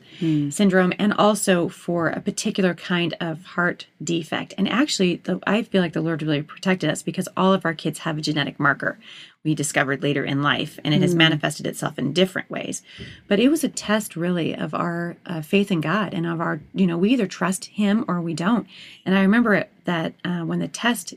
syndrome 0.51 0.94
and 0.97 1.13
also 1.13 1.68
for 1.68 2.07
a 2.07 2.21
particular 2.21 2.74
kind 2.74 3.13
of 3.19 3.44
heart 3.44 3.88
defect. 4.01 4.53
And 4.57 4.69
actually, 4.69 5.18
the, 5.18 5.39
I 5.45 5.63
feel 5.63 5.81
like 5.81 5.94
the 5.94 6.01
Lord 6.01 6.21
really 6.21 6.41
protected 6.41 6.89
us 6.89 7.03
because 7.03 7.27
all 7.35 7.53
of 7.53 7.65
our 7.65 7.74
kids 7.74 8.00
have 8.00 8.18
a 8.18 8.21
genetic 8.21 8.59
marker 8.59 8.97
we 9.44 9.53
discovered 9.53 10.01
later 10.01 10.24
in 10.24 10.41
life, 10.41 10.80
and 10.85 10.94
it 10.94 11.01
has 11.01 11.15
manifested 11.15 11.68
itself 11.68 12.00
in 12.00 12.13
different 12.13 12.50
ways. 12.50 12.81
But 13.27 13.41
it 13.41 13.50
was 13.50 13.63
a 13.63 13.69
test, 13.69 14.15
really, 14.15 14.56
of 14.56 14.74
our 14.74 15.18
uh, 15.25 15.42
faith 15.42 15.69
in 15.69 15.81
God 15.81 16.13
and 16.13 16.25
of 16.25 16.40
our, 16.40 16.61
you 16.73 16.87
know, 16.87 16.97
we 16.97 17.09
either 17.09 17.28
trust 17.28 17.66
Him 17.66 18.06
or 18.07 18.21
we 18.21 18.33
don't. 18.33 18.66
And 19.06 19.18
I 19.18 19.21
remember 19.21 19.54
it, 19.54 19.69
that 19.83 20.13
uh, 20.23 20.42
when 20.42 20.59
the 20.59 20.69
test 20.69 21.13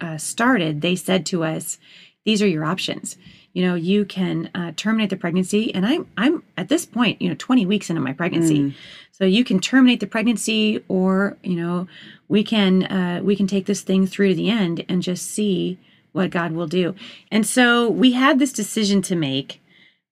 uh, 0.00 0.18
started, 0.18 0.80
they 0.80 0.96
said 0.96 1.24
to 1.26 1.44
us, 1.44 1.78
"These 2.24 2.42
are 2.42 2.48
your 2.48 2.64
options. 2.64 3.16
You 3.52 3.66
know, 3.66 3.74
you 3.74 4.04
can 4.04 4.50
uh, 4.54 4.72
terminate 4.76 5.10
the 5.10 5.16
pregnancy." 5.16 5.74
And 5.74 5.84
I'm 5.86 6.06
I'm 6.16 6.42
at 6.56 6.68
this 6.68 6.86
point, 6.86 7.20
you 7.20 7.28
know, 7.28 7.34
20 7.38 7.66
weeks 7.66 7.90
into 7.90 8.02
my 8.02 8.12
pregnancy, 8.12 8.74
so 9.12 9.24
you 9.24 9.44
can 9.44 9.60
terminate 9.60 10.00
the 10.00 10.06
pregnancy, 10.06 10.82
or 10.88 11.36
you 11.42 11.56
know, 11.56 11.86
we 12.28 12.42
can 12.44 12.84
uh, 12.84 13.20
we 13.22 13.36
can 13.36 13.46
take 13.46 13.66
this 13.66 13.82
thing 13.82 14.06
through 14.06 14.30
to 14.30 14.34
the 14.34 14.50
end 14.50 14.84
and 14.88 15.02
just 15.02 15.26
see 15.30 15.78
what 16.12 16.30
God 16.30 16.52
will 16.52 16.66
do. 16.66 16.94
And 17.30 17.46
so 17.46 17.88
we 17.88 18.12
had 18.12 18.38
this 18.38 18.52
decision 18.52 19.00
to 19.02 19.14
make 19.16 19.60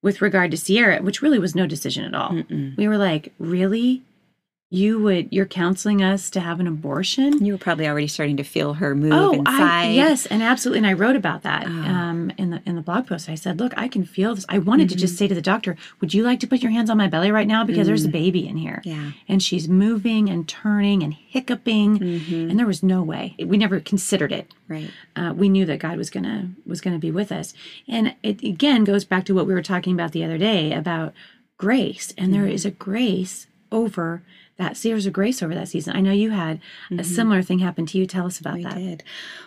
with 0.02 0.22
regard 0.22 0.50
to 0.52 0.56
Sierra, 0.56 1.02
which 1.02 1.22
really 1.22 1.38
was 1.40 1.54
no 1.56 1.66
decision 1.66 2.04
at 2.04 2.14
all. 2.14 2.30
We 2.76 2.86
were 2.86 2.98
like, 2.98 3.32
really? 3.38 4.02
You 4.70 4.98
would 5.00 5.28
you're 5.32 5.46
counseling 5.46 6.02
us 6.02 6.28
to 6.28 6.40
have 6.40 6.60
an 6.60 6.66
abortion? 6.66 7.42
You 7.42 7.52
were 7.54 7.58
probably 7.58 7.88
already 7.88 8.06
starting 8.06 8.36
to 8.36 8.42
feel 8.42 8.74
her 8.74 8.94
move 8.94 9.12
Oh, 9.14 9.32
inside. 9.32 9.62
I, 9.86 9.88
yes, 9.92 10.26
and 10.26 10.42
absolutely. 10.42 10.80
And 10.80 10.86
I 10.86 10.92
wrote 10.92 11.16
about 11.16 11.42
that 11.44 11.64
Oh. 11.66 11.70
um, 11.70 12.30
in 12.36 12.50
the 12.50 12.60
in 12.66 12.74
the 12.76 12.82
blog 12.82 13.06
post. 13.06 13.30
I 13.30 13.34
said, 13.34 13.58
"Look, 13.60 13.72
I 13.78 13.88
can 13.88 14.04
feel 14.04 14.34
this. 14.34 14.44
I 14.46 14.58
wanted 14.58 14.90
to 14.90 14.94
just 14.94 15.14
Mm-hmm. 15.14 15.18
say 15.20 15.28
to 15.28 15.34
the 15.34 15.40
doctor, 15.40 15.74
would 16.02 16.12
you 16.12 16.22
like 16.22 16.38
to 16.40 16.46
put 16.46 16.60
your 16.62 16.70
hands 16.70 16.90
on 16.90 16.98
my 16.98 17.08
belly 17.08 17.30
right 17.32 17.46
now 17.46 17.64
because 17.64 17.86
there's 17.86 18.04
a 18.04 18.10
baby 18.10 18.46
in 18.46 18.58
here, 18.58 18.82
Mm. 18.84 18.90
Yeah. 18.90 19.10
and 19.26 19.42
she's 19.42 19.70
moving 19.70 20.28
and 20.28 20.46
turning 20.46 21.02
and 21.02 21.14
hiccuping, 21.14 21.98
Mm-hmm. 21.98 22.50
and 22.50 22.58
there 22.58 22.66
was 22.66 22.82
no 22.82 23.02
way. 23.02 23.36
We 23.42 23.56
never 23.56 23.80
considered 23.80 24.32
it. 24.32 24.52
Right. 24.68 24.90
Uh, 25.16 25.32
we 25.34 25.48
knew 25.48 25.64
that 25.64 25.78
God 25.78 25.96
was 25.96 26.10
gonna 26.10 26.50
was 26.66 26.82
gonna 26.82 26.98
be 26.98 27.10
with 27.10 27.32
us, 27.32 27.54
and 27.88 28.14
it 28.22 28.42
again 28.42 28.84
goes 28.84 29.06
back 29.06 29.24
to 29.24 29.34
what 29.34 29.46
we 29.46 29.54
were 29.54 29.62
talking 29.62 29.94
about 29.94 30.12
the 30.12 30.24
other 30.24 30.36
day 30.36 30.74
about 30.74 31.14
grace. 31.56 32.12
And 32.18 32.34
there 32.34 32.46
is 32.46 32.66
a 32.66 32.70
grace 32.70 33.46
over 33.72 34.22
that. 34.58 34.76
See, 34.76 34.90
of 35.06 35.12
grace 35.12 35.42
over 35.42 35.54
that 35.54 35.68
season. 35.68 35.96
I 35.96 36.00
know 36.00 36.12
you 36.12 36.30
had 36.30 36.60
a 36.96 37.04
similar 37.04 37.42
thing 37.42 37.60
happen 37.60 37.86
to 37.86 37.98
you. 37.98 38.06
Tell 38.06 38.26
us 38.26 38.38
about 38.40 38.54
We 38.54 38.64
that. 38.64 38.74
did. 38.74 39.04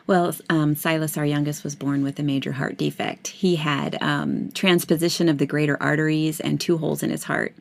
Well, 0.08 0.34
um, 0.50 0.76
Silas, 0.76 1.18
our 1.18 1.26
youngest, 1.26 1.64
was 1.64 1.76
born 1.76 2.04
with 2.04 2.18
a 2.20 2.24
major 2.24 2.54
heart 2.54 2.78
defect. 2.78 3.28
He 3.28 3.56
had 3.58 4.02
um, 4.02 4.52
transposition 4.54 5.30
of 5.30 5.38
the 5.38 5.46
greater 5.46 5.82
arteries 5.82 6.40
and 6.40 6.60
two 6.60 6.78
holes 6.78 7.04
in 7.04 7.10
his 7.10 7.24
heart. 7.26 7.56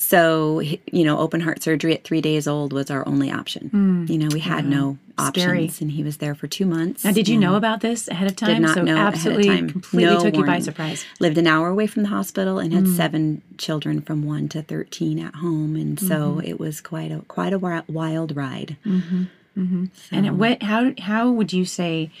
So, 0.00 0.60
you 0.60 1.04
know, 1.04 1.18
open 1.18 1.40
heart 1.40 1.60
surgery 1.62 1.92
at 1.92 2.04
three 2.04 2.20
days 2.20 2.46
old 2.46 2.72
was 2.72 2.88
our 2.88 3.06
only 3.08 3.32
option. 3.32 4.06
You 4.08 4.16
know, 4.18 4.28
we 4.32 4.38
had 4.40 4.64
no 4.64 4.96
options, 5.18 5.42
Scary. 5.44 5.70
and 5.80 5.90
he 5.90 6.04
was 6.04 6.18
there 6.18 6.36
for 6.36 6.46
two 6.46 6.66
months. 6.66 7.04
Now, 7.04 7.10
did 7.10 7.26
you 7.28 7.36
know 7.36 7.56
about 7.56 7.80
this 7.80 8.06
ahead 8.06 8.28
of 8.30 8.36
time? 8.36 8.50
Did 8.54 8.62
not 8.62 8.74
so 8.76 8.82
know 8.84 8.94
ahead 8.94 9.08
of 9.08 9.14
absolutely, 9.14 9.46
time. 9.48 9.70
completely 9.70 10.04
No 10.14 10.22
took 10.22 10.36
you 10.36 10.44
by 10.46 10.60
surprise. 10.60 11.04
Lived 11.18 11.36
an 11.36 11.48
hour 11.48 11.66
away 11.68 11.88
from 11.88 12.04
the 12.04 12.10
hospital 12.10 12.60
and 12.60 12.72
had 12.72 12.84
Mm. 12.84 12.96
seven 12.96 13.42
children 13.58 14.00
from 14.00 14.22
one 14.24 14.48
to 14.50 14.62
thirteen 14.62 15.18
at 15.18 15.34
home, 15.34 15.74
and 15.74 15.98
so 15.98 16.36
Mm-hmm. 16.36 16.46
it 16.46 16.60
was 16.60 16.80
quite 16.80 17.10
a 17.10 17.22
quite 17.26 17.52
a 17.52 17.58
wild 17.58 18.36
ride. 18.36 18.76
And 18.84 19.90
it, 20.12 20.32
what? 20.34 20.62
How? 20.62 20.92
How 21.00 21.28
would 21.32 21.52
you 21.52 21.64
say 21.64 22.12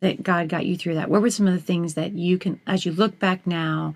that 0.00 0.24
God 0.24 0.48
got 0.48 0.66
you 0.66 0.76
through 0.76 0.96
that? 0.96 1.08
What 1.08 1.22
were 1.22 1.30
some 1.30 1.46
of 1.46 1.54
the 1.54 1.60
things 1.60 1.94
that 1.94 2.12
you 2.12 2.38
can, 2.38 2.60
as 2.66 2.84
you 2.84 2.90
look 2.90 3.20
back 3.20 3.46
now, 3.46 3.94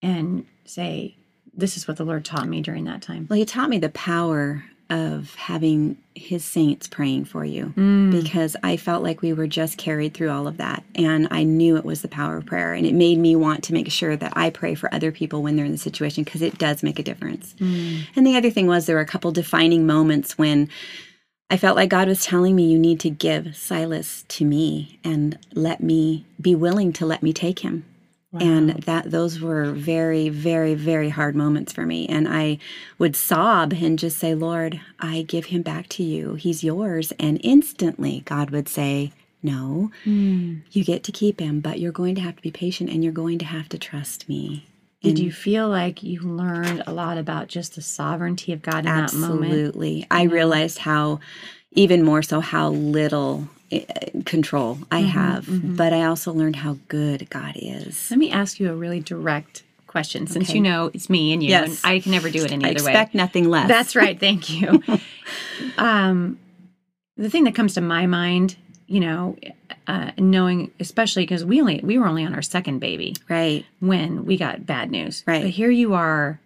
and 0.00 0.46
say, 0.64 1.16
"This 1.60 1.76
is 1.76 1.86
what 1.86 1.96
the 1.96 2.04
Lord 2.04 2.24
taught 2.24 2.48
me 2.48 2.60
during 2.60 2.84
that 2.84 3.02
time." 3.02 3.26
Well, 3.28 3.38
he 3.38 3.44
taught 3.44 3.70
me 3.70 3.78
the 3.78 3.88
power 3.90 4.64
of 4.88 5.36
having 5.36 5.96
his 6.16 6.44
saints 6.44 6.88
praying 6.88 7.24
for 7.24 7.44
you 7.44 7.72
Mm. 7.76 8.10
because 8.10 8.56
I 8.64 8.76
felt 8.76 9.04
like 9.04 9.22
we 9.22 9.32
were 9.32 9.46
just 9.46 9.78
carried 9.78 10.14
through 10.14 10.30
all 10.30 10.48
of 10.48 10.56
that. 10.56 10.82
And 10.96 11.28
I 11.30 11.44
knew 11.44 11.76
it 11.76 11.84
was 11.84 12.02
the 12.02 12.08
power 12.08 12.38
of 12.38 12.46
prayer. 12.46 12.74
And 12.74 12.84
it 12.84 12.94
made 12.94 13.16
me 13.18 13.36
want 13.36 13.62
to 13.64 13.72
make 13.72 13.88
sure 13.92 14.16
that 14.16 14.32
I 14.34 14.50
pray 14.50 14.74
for 14.74 14.92
other 14.92 15.12
people 15.12 15.42
when 15.44 15.54
they're 15.54 15.64
in 15.64 15.70
the 15.70 15.78
situation 15.78 16.24
because 16.24 16.42
it 16.42 16.58
does 16.58 16.82
make 16.82 16.98
a 16.98 17.04
difference. 17.04 17.54
And 17.60 18.26
the 18.26 18.36
other 18.36 18.50
thing 18.50 18.66
was 18.66 18.86
there 18.86 18.96
were 18.96 19.02
a 19.02 19.06
couple 19.06 19.30
defining 19.30 19.86
moments 19.86 20.36
when 20.36 20.68
I 21.52 21.56
felt 21.56 21.76
like 21.76 21.88
God 21.90 22.08
was 22.08 22.24
telling 22.24 22.56
me, 22.56 22.70
you 22.70 22.78
need 22.78 22.98
to 23.00 23.10
give 23.10 23.56
Silas 23.56 24.24
to 24.28 24.44
me 24.44 24.98
and 25.04 25.38
let 25.54 25.80
me 25.80 26.24
be 26.40 26.56
willing 26.56 26.92
to 26.94 27.06
let 27.06 27.22
me 27.22 27.32
take 27.32 27.60
him. 27.60 27.84
And 28.32 28.70
that 28.84 29.10
those 29.10 29.40
were 29.40 29.72
very, 29.72 30.28
very, 30.28 30.74
very 30.74 31.08
hard 31.08 31.34
moments 31.34 31.72
for 31.72 31.84
me. 31.84 32.06
And 32.06 32.28
I 32.28 32.58
would 32.98 33.16
sob 33.16 33.72
and 33.72 33.98
just 33.98 34.18
say, 34.18 34.34
Lord, 34.36 34.80
I 35.00 35.22
give 35.22 35.46
him 35.46 35.62
back 35.62 35.88
to 35.90 36.04
you. 36.04 36.34
He's 36.34 36.62
yours. 36.62 37.12
And 37.18 37.40
instantly 37.42 38.22
God 38.26 38.50
would 38.50 38.68
say, 38.68 39.10
No, 39.42 39.90
Mm. 40.06 40.60
you 40.70 40.84
get 40.84 41.02
to 41.04 41.12
keep 41.12 41.40
him, 41.40 41.58
but 41.60 41.80
you're 41.80 41.90
going 41.92 42.14
to 42.14 42.20
have 42.20 42.36
to 42.36 42.42
be 42.42 42.50
patient 42.52 42.88
and 42.90 43.02
you're 43.02 43.12
going 43.12 43.38
to 43.38 43.44
have 43.46 43.68
to 43.70 43.78
trust 43.78 44.28
me. 44.28 44.66
Did 45.02 45.18
you 45.18 45.32
feel 45.32 45.66
like 45.68 46.02
you 46.02 46.20
learned 46.20 46.82
a 46.86 46.92
lot 46.92 47.16
about 47.16 47.48
just 47.48 47.74
the 47.74 47.80
sovereignty 47.80 48.52
of 48.52 48.60
God 48.60 48.80
in 48.80 48.84
that 48.84 49.14
moment? 49.14 49.52
Absolutely. 49.52 50.06
I 50.10 50.24
realized 50.24 50.78
how, 50.78 51.20
even 51.72 52.02
more 52.04 52.22
so, 52.22 52.40
how 52.40 52.68
little 52.68 53.48
control 54.24 54.78
I 54.90 55.02
Mm-hmm, 55.02 55.08
have. 55.10 55.76
But 55.76 55.92
I 55.92 56.04
also 56.04 56.32
learned 56.32 56.56
how 56.56 56.78
good 56.88 57.28
God 57.30 57.54
is. 57.56 58.10
Let 58.10 58.18
me 58.18 58.30
ask 58.30 58.58
you 58.60 58.70
a 58.70 58.74
really 58.74 59.00
direct 59.00 59.62
question, 59.86 60.26
since 60.26 60.48
Okay. 60.50 60.58
you 60.58 60.62
know 60.62 60.90
it's 60.94 61.10
me 61.10 61.32
and 61.32 61.42
you, 61.42 61.48
Yes. 61.50 61.82
and 61.84 61.92
I 61.92 62.00
can 62.00 62.12
never 62.12 62.30
do 62.30 62.44
it 62.44 62.52
any 62.52 62.64
I 62.64 62.70
other 62.70 62.84
way. 62.84 62.92
expect 62.92 63.14
nothing 63.14 63.48
less. 63.48 63.66
That's 63.68 63.96
right. 63.96 64.18
Thank 64.18 64.48
you. 64.50 64.82
um, 65.78 66.38
the 67.16 67.28
thing 67.30 67.44
that 67.44 67.54
comes 67.54 67.74
to 67.74 67.80
my 67.80 68.06
mind, 68.06 68.56
you 68.86 69.00
know, 69.00 69.36
uh, 69.86 70.12
knowing 70.18 70.70
especially 70.80 71.22
because 71.24 71.44
we 71.44 71.60
only 71.60 71.80
we 71.82 71.98
were 71.98 72.06
only 72.06 72.24
on 72.24 72.34
our 72.34 72.42
second 72.42 72.78
baby 72.78 73.16
right. 73.28 73.64
when 73.80 74.24
we 74.24 74.36
got 74.36 74.64
bad 74.66 74.90
news. 74.90 75.24
Right. 75.26 75.42
But 75.42 75.50
here 75.50 75.70
you 75.70 75.94
are, 75.94 76.38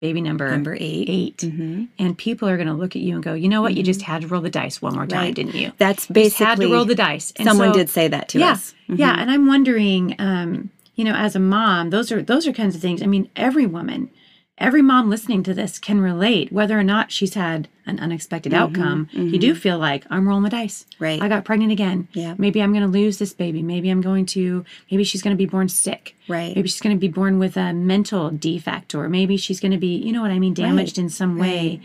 baby 0.00 0.20
number 0.20 0.50
Number 0.50 0.76
eight. 0.78 1.08
8 1.42 1.50
hmm 1.50 1.84
and 1.98 2.16
people 2.16 2.48
are 2.48 2.56
going 2.56 2.68
to 2.68 2.74
look 2.74 2.94
at 2.94 3.02
you 3.02 3.14
and 3.14 3.22
go, 3.24 3.34
you 3.34 3.48
know 3.48 3.62
what? 3.62 3.74
You 3.74 3.82
just 3.82 4.02
had 4.02 4.22
to 4.22 4.28
roll 4.28 4.40
the 4.40 4.50
dice 4.50 4.80
one 4.80 4.94
more 4.94 5.06
time, 5.06 5.18
Right. 5.20 5.34
didn't 5.34 5.54
you? 5.56 5.72
That's 5.78 6.08
You 6.08 6.14
just 6.14 6.36
had 6.38 6.60
to 6.60 6.72
roll 6.72 6.84
the 6.84 6.94
dice. 6.94 7.32
And 7.36 7.46
someone 7.48 7.72
so- 7.72 7.78
did 7.80 7.88
say 7.90 8.06
that 8.08 8.28
to 8.30 8.38
yeah, 8.38 8.52
us. 8.52 8.74
Mhm. 8.88 8.98
Yeah, 8.98 9.14
and 9.18 9.30
I'm 9.30 9.46
wondering, 9.46 10.14
um, 10.18 10.70
you 10.94 11.04
know, 11.04 11.14
as 11.14 11.34
a 11.36 11.40
mom, 11.40 11.90
those 11.90 12.12
are 12.12 12.22
those 12.22 12.46
are 12.46 12.52
kinds 12.52 12.74
of 12.76 12.80
things. 12.80 13.02
I 13.02 13.06
mean, 13.06 13.28
every 13.36 13.66
woman, 13.66 14.10
every 14.58 14.82
mom 14.82 15.08
listening 15.08 15.42
to 15.44 15.54
this 15.54 15.78
can 15.78 16.00
relate, 16.00 16.52
whether 16.52 16.78
or 16.78 16.82
not 16.84 17.10
she's 17.12 17.34
had 17.34 17.68
an 17.86 17.98
unexpected 18.00 18.52
outcome. 18.52 19.08
You 19.12 19.38
do 19.38 19.54
feel 19.54 19.78
like 19.78 20.04
I'm 20.10 20.28
rolling 20.28 20.44
the 20.44 20.50
dice. 20.50 20.84
Mm-hmm, 20.90 21.04
Right. 21.04 21.22
I 21.22 21.28
got 21.28 21.44
pregnant 21.44 21.72
again. 21.72 22.08
Yeah. 22.12 22.34
Maybe 22.36 22.60
I'm 22.62 22.72
going 22.72 22.84
to 22.84 22.88
lose 22.88 23.18
this 23.18 23.32
baby. 23.32 23.62
Maybe 23.62 23.88
I'm 23.88 24.00
going 24.02 24.26
to. 24.26 24.64
Maybe 24.90 25.04
she's 25.04 25.22
going 25.22 25.34
to 25.34 25.38
be 25.38 25.46
born 25.46 25.68
sick. 25.68 26.14
Right. 26.28 26.54
Maybe 26.54 26.68
she's 26.68 26.80
going 26.82 26.94
to 26.94 27.00
be 27.00 27.08
born 27.08 27.38
with 27.38 27.56
a 27.56 27.72
mental 27.72 28.30
defect, 28.30 28.94
or 28.94 29.08
maybe 29.08 29.36
she's 29.36 29.60
going 29.60 29.72
to 29.72 29.78
be, 29.78 29.96
you 29.96 30.12
know 30.12 30.20
what 30.20 30.30
I 30.30 30.38
mean, 30.38 30.54
damaged 30.54 30.98
in 30.98 31.08
some 31.08 31.38
way. 31.38 31.80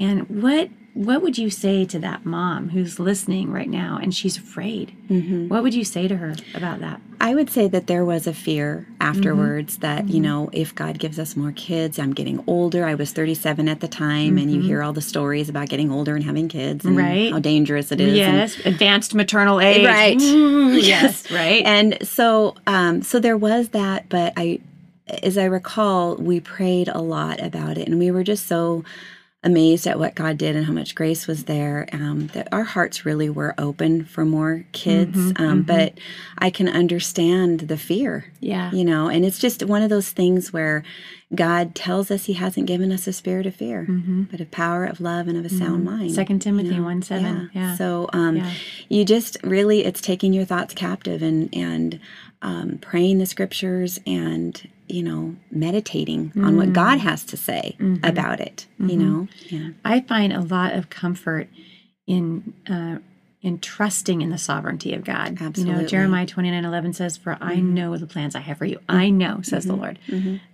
And 0.00 0.42
what 0.42 0.70
what 0.92 1.22
would 1.22 1.38
you 1.38 1.50
say 1.50 1.84
to 1.84 2.00
that 2.00 2.26
mom 2.26 2.70
who's 2.70 2.98
listening 2.98 3.52
right 3.52 3.68
now 3.70 3.96
and 4.02 4.12
she's 4.12 4.36
afraid? 4.36 4.92
Mm-hmm. 5.08 5.46
What 5.46 5.62
would 5.62 5.72
you 5.72 5.84
say 5.84 6.08
to 6.08 6.16
her 6.16 6.34
about 6.52 6.80
that? 6.80 7.00
I 7.20 7.36
would 7.36 7.48
say 7.48 7.68
that 7.68 7.86
there 7.86 8.04
was 8.04 8.26
a 8.26 8.34
fear 8.34 8.88
afterwards 9.00 9.74
Mm-hmm. 9.78 9.82
that, 9.82 10.08
you 10.08 10.18
know, 10.18 10.50
if 10.52 10.74
God 10.74 10.98
gives 10.98 11.20
us 11.20 11.36
more 11.36 11.52
kids, 11.52 12.00
I'm 12.00 12.12
getting 12.12 12.42
older. 12.48 12.84
I 12.86 12.94
was 12.96 13.12
37 13.12 13.68
at 13.68 13.78
the 13.78 13.86
time, 13.86 14.36
and 14.36 14.50
you 14.52 14.60
hear 14.60 14.82
all 14.82 14.92
the 14.92 15.00
stories 15.00 15.48
about 15.48 15.68
getting 15.68 15.92
older 15.92 16.16
and 16.16 16.24
having 16.24 16.48
kids 16.48 16.84
and 16.84 16.96
Mm-hmm. 16.96 17.06
Right. 17.06 17.32
how 17.32 17.38
dangerous 17.38 17.92
it 17.92 18.00
is. 18.00 18.08
and- 18.08 18.16
Yes, 18.16 18.58
advanced 18.66 19.14
maternal 19.14 19.60
age. 19.60 19.86
Right. 19.86 20.18
Mm, 20.60 20.82
yes, 20.82 21.30
right. 21.30 21.62
and 21.64 21.98
so 22.02 22.56
um 22.66 23.00
so 23.02 23.18
there 23.20 23.36
was 23.36 23.68
that 23.70 24.08
but 24.08 24.32
i 24.36 24.58
as 25.22 25.36
i 25.38 25.44
recall 25.44 26.16
we 26.16 26.38
prayed 26.40 26.88
a 26.88 27.00
lot 27.00 27.40
about 27.42 27.78
it 27.78 27.88
and 27.88 27.98
we 27.98 28.10
were 28.10 28.22
just 28.22 28.46
so 28.46 28.84
amazed 29.42 29.86
at 29.86 29.98
what 29.98 30.14
god 30.14 30.36
did 30.36 30.54
and 30.54 30.66
how 30.66 30.72
much 30.72 30.94
grace 30.94 31.26
was 31.26 31.44
there 31.44 31.88
um 31.92 32.26
that 32.34 32.46
our 32.52 32.62
hearts 32.64 33.06
really 33.06 33.30
were 33.30 33.54
open 33.56 34.04
for 34.04 34.24
more 34.24 34.64
kids 34.72 35.16
Mm-hmm, 35.16 35.42
um 35.42 35.62
but 35.62 35.94
i 36.38 36.50
can 36.50 36.68
understand 36.68 37.60
the 37.60 37.78
fear 37.78 38.26
yeah. 38.40 38.70
you 38.72 38.84
know 38.84 39.08
and 39.08 39.24
it's 39.24 39.38
just 39.38 39.62
one 39.64 39.82
of 39.82 39.88
those 39.88 40.10
things 40.10 40.52
where 40.52 40.82
god 41.34 41.74
tells 41.74 42.10
us 42.10 42.26
he 42.26 42.34
hasn't 42.34 42.66
given 42.66 42.92
us 42.92 43.06
a 43.06 43.12
spirit 43.14 43.46
of 43.46 43.54
fear 43.54 43.86
but 44.30 44.40
a 44.42 44.44
power 44.44 44.84
of 44.84 45.00
love 45.00 45.26
and 45.26 45.38
of 45.38 45.44
a 45.46 45.48
sound 45.48 45.84
mind 45.84 46.00
Mm-hmm. 46.10 46.14
Second 46.14 46.40
Timothy 46.40 46.76
know? 46.76 46.82
one 46.84 47.00
seven. 47.02 47.50
Yeah. 47.54 47.76
so 47.76 48.08
um, 48.12 48.36
Yeah. 48.36 48.52
you 48.90 49.04
just 49.06 49.36
really 49.42 49.84
it's 49.84 50.00
taking 50.02 50.32
your 50.34 50.44
thoughts 50.44 50.74
captive 50.74 51.22
and 51.22 51.48
and 51.54 51.98
um, 52.42 52.78
praying 52.82 53.18
the 53.18 53.26
scriptures 53.26 54.00
and 54.06 54.68
you 54.90 55.02
know 55.02 55.36
meditating 55.50 56.32
on 56.36 56.56
what 56.56 56.72
God 56.72 56.98
Mm. 56.98 57.02
has 57.02 57.24
to 57.26 57.36
say 57.36 57.76
Mm-hmm. 57.78 58.04
about 58.04 58.40
it. 58.40 58.66
You 58.78 58.96
know, 58.96 59.28
yeah, 59.48 59.70
I 59.84 60.00
find 60.00 60.32
a 60.32 60.40
lot 60.40 60.72
of 60.74 60.90
comfort 60.90 61.48
in 62.06 62.54
uh, 62.68 62.98
in 63.42 63.58
trusting 63.58 64.20
in 64.20 64.30
the 64.30 64.38
sovereignty 64.38 64.92
of 64.94 65.02
God. 65.04 65.28
You 65.32 65.40
know, 65.40 65.46
Absolutely. 65.46 65.84
Jeremiah 65.86 66.26
twenty 66.26 66.50
nine 66.50 66.64
eleven 66.64 66.92
says, 66.92 67.16
"For 67.16 67.38
I 67.40 67.56
know 67.56 67.96
the 67.96 68.06
plans 68.06 68.34
I 68.34 68.40
have 68.40 68.58
for 68.58 68.64
you. 68.66 68.78
I 68.88 69.10
know," 69.10 69.40
says 69.42 69.64
the 69.64 69.74
Lord. 69.76 69.98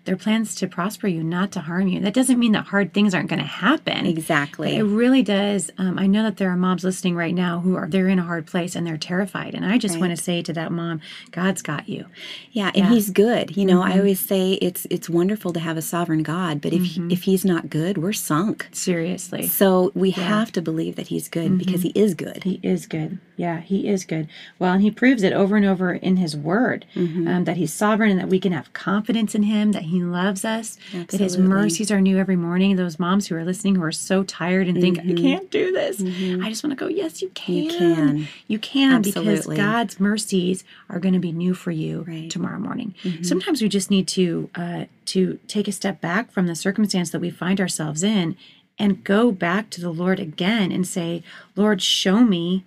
They're 0.06 0.16
plans 0.16 0.54
to 0.56 0.66
prosper 0.66 1.06
you, 1.08 1.22
not 1.22 1.52
to 1.52 1.60
harm 1.60 1.88
you. 1.88 2.00
That 2.00 2.14
doesn't 2.14 2.38
mean 2.38 2.52
that 2.52 2.66
hard 2.66 2.94
things 2.94 3.14
aren't 3.14 3.28
going 3.28 3.40
to 3.40 3.44
happen. 3.46 4.06
Exactly. 4.06 4.76
it 4.76 4.82
really 4.84 5.22
does. 5.22 5.70
Um, 5.76 5.98
I 5.98 6.06
know 6.06 6.22
that 6.22 6.38
there 6.38 6.48
are 6.50 6.56
moms 6.56 6.84
listening 6.84 7.14
right 7.16 7.34
now 7.34 7.60
who 7.60 7.76
are 7.76 7.86
they're 7.86 8.08
in 8.08 8.18
a 8.18 8.22
hard 8.22 8.46
place 8.46 8.74
and 8.74 8.86
they're 8.86 8.96
terrified. 8.96 9.54
And 9.54 9.66
I 9.66 9.76
just 9.78 9.98
want 9.98 10.16
to 10.16 10.22
say 10.22 10.40
to 10.42 10.52
that 10.54 10.72
mom, 10.72 11.00
God's 11.32 11.60
got 11.60 11.88
you. 11.88 12.06
Yeah, 12.52 12.70
and 12.74 12.86
He's 12.86 13.10
good. 13.10 13.56
You 13.56 13.66
know, 13.66 13.80
Mm-hmm. 13.82 13.92
I 13.92 13.98
always 13.98 14.20
say 14.20 14.52
it's 14.54 14.86
it's 14.90 15.10
wonderful 15.10 15.52
to 15.52 15.60
have 15.60 15.76
a 15.76 15.82
sovereign 15.82 16.22
God, 16.22 16.60
but 16.62 16.72
if 16.72 16.82
Mm-hmm. 16.82 17.10
if 17.10 17.24
He's 17.24 17.44
not 17.44 17.68
good, 17.68 17.98
we're 17.98 18.12
sunk. 18.14 18.68
Seriously, 18.72 19.46
So 19.48 19.90
we 19.94 20.12
have 20.12 20.52
to 20.52 20.62
believe 20.62 20.96
that 20.96 21.08
He's 21.08 21.28
good 21.28 21.58
because 21.58 21.80
Mm-hmm. 21.82 21.98
He 21.98 22.00
is 22.04 22.14
good. 22.14 22.44
He 22.44 22.60
is 22.62 22.86
good. 22.86 23.18
Yeah, 23.36 23.60
he 23.60 23.86
is 23.86 24.04
good. 24.04 24.28
Well, 24.58 24.72
and 24.72 24.82
he 24.82 24.90
proves 24.90 25.22
it 25.22 25.32
over 25.32 25.56
and 25.56 25.66
over 25.66 25.92
in 25.92 26.16
his 26.16 26.36
word 26.36 26.86
Mm-hmm. 26.94 27.28
um, 27.28 27.44
that 27.44 27.56
he's 27.58 27.72
sovereign 27.72 28.10
and 28.10 28.18
that 28.20 28.28
we 28.28 28.40
can 28.40 28.52
have 28.52 28.72
confidence 28.72 29.34
in 29.34 29.42
him, 29.44 29.72
that 29.72 29.82
he 29.82 30.02
loves 30.02 30.44
us, 30.44 30.78
that 30.92 31.12
his 31.20 31.36
mercies 31.36 31.90
are 31.90 32.00
new 32.00 32.16
every 32.18 32.36
morning. 32.36 32.76
Those 32.76 32.98
moms 32.98 33.26
who 33.26 33.36
are 33.36 33.44
listening 33.44 33.74
who 33.74 33.82
are 33.82 33.92
so 33.92 34.22
tired 34.24 34.68
and 34.68 34.80
think, 34.80 34.98
I 34.98 35.12
can't 35.14 35.50
do 35.50 35.70
this. 35.72 36.00
I 36.00 36.48
just 36.48 36.64
want 36.64 36.70
to 36.70 36.82
go, 36.84 36.88
yes, 36.88 37.20
you 37.22 37.28
can. 37.30 37.68
Mm-hmm. 37.68 37.94
can. 37.94 38.28
You 38.48 38.58
can 38.58 39.02
because 39.02 39.26
Absolutely. 39.26 39.56
God's 39.56 40.00
mercies 40.00 40.64
are 40.88 40.98
going 40.98 41.14
to 41.14 41.20
be 41.20 41.32
new 41.32 41.52
for 41.54 41.70
you 41.70 41.98
Right. 42.02 42.14
Mm-hmm. 42.16 42.28
tomorrow 42.28 42.58
morning. 42.58 42.94
Sometimes 43.22 43.60
we 43.60 43.68
just 43.68 43.90
need 43.90 44.08
to 44.08 44.48
uh, 44.54 44.84
to 45.06 45.38
take 45.46 45.68
a 45.68 45.72
step 45.72 46.00
back 46.00 46.30
from 46.32 46.46
the 46.46 46.56
circumstance 46.56 47.10
that 47.10 47.20
we 47.20 47.30
find 47.30 47.60
ourselves 47.60 48.02
in 48.02 48.36
and 48.78 49.04
go 49.04 49.30
back 49.32 49.70
to 49.70 49.80
the 49.80 49.90
Lord 49.90 50.18
again 50.20 50.72
and 50.72 50.86
say, 50.86 51.22
Lord, 51.54 51.80
show 51.82 52.20
me 52.24 52.64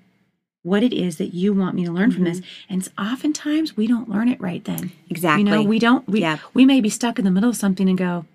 what 0.63 0.83
it 0.83 0.93
is 0.93 1.17
that 1.17 1.33
you 1.33 1.53
want 1.53 1.75
me 1.75 1.85
to 1.85 1.91
learn 1.91 2.11
from 2.11 2.23
this. 2.25 2.39
Mm-hmm. 2.39 2.73
And 2.73 2.81
it's 2.81 2.91
oftentimes 2.97 3.77
we 3.77 3.87
don't 3.87 4.09
learn 4.09 4.27
it 4.27 4.39
right 4.41 4.63
then. 4.63 4.91
Exactly. 5.09 5.43
You 5.43 5.49
know, 5.49 5.63
we 5.63 5.79
don't 5.79 6.07
we 6.07 6.21
Yep. 6.21 6.39
we 6.53 6.65
may 6.65 6.81
be 6.81 6.89
stuck 6.89 7.17
in 7.19 7.25
the 7.25 7.31
middle 7.31 7.49
of 7.49 7.55
something 7.55 7.87
and 7.87 7.97
go, 7.97 8.25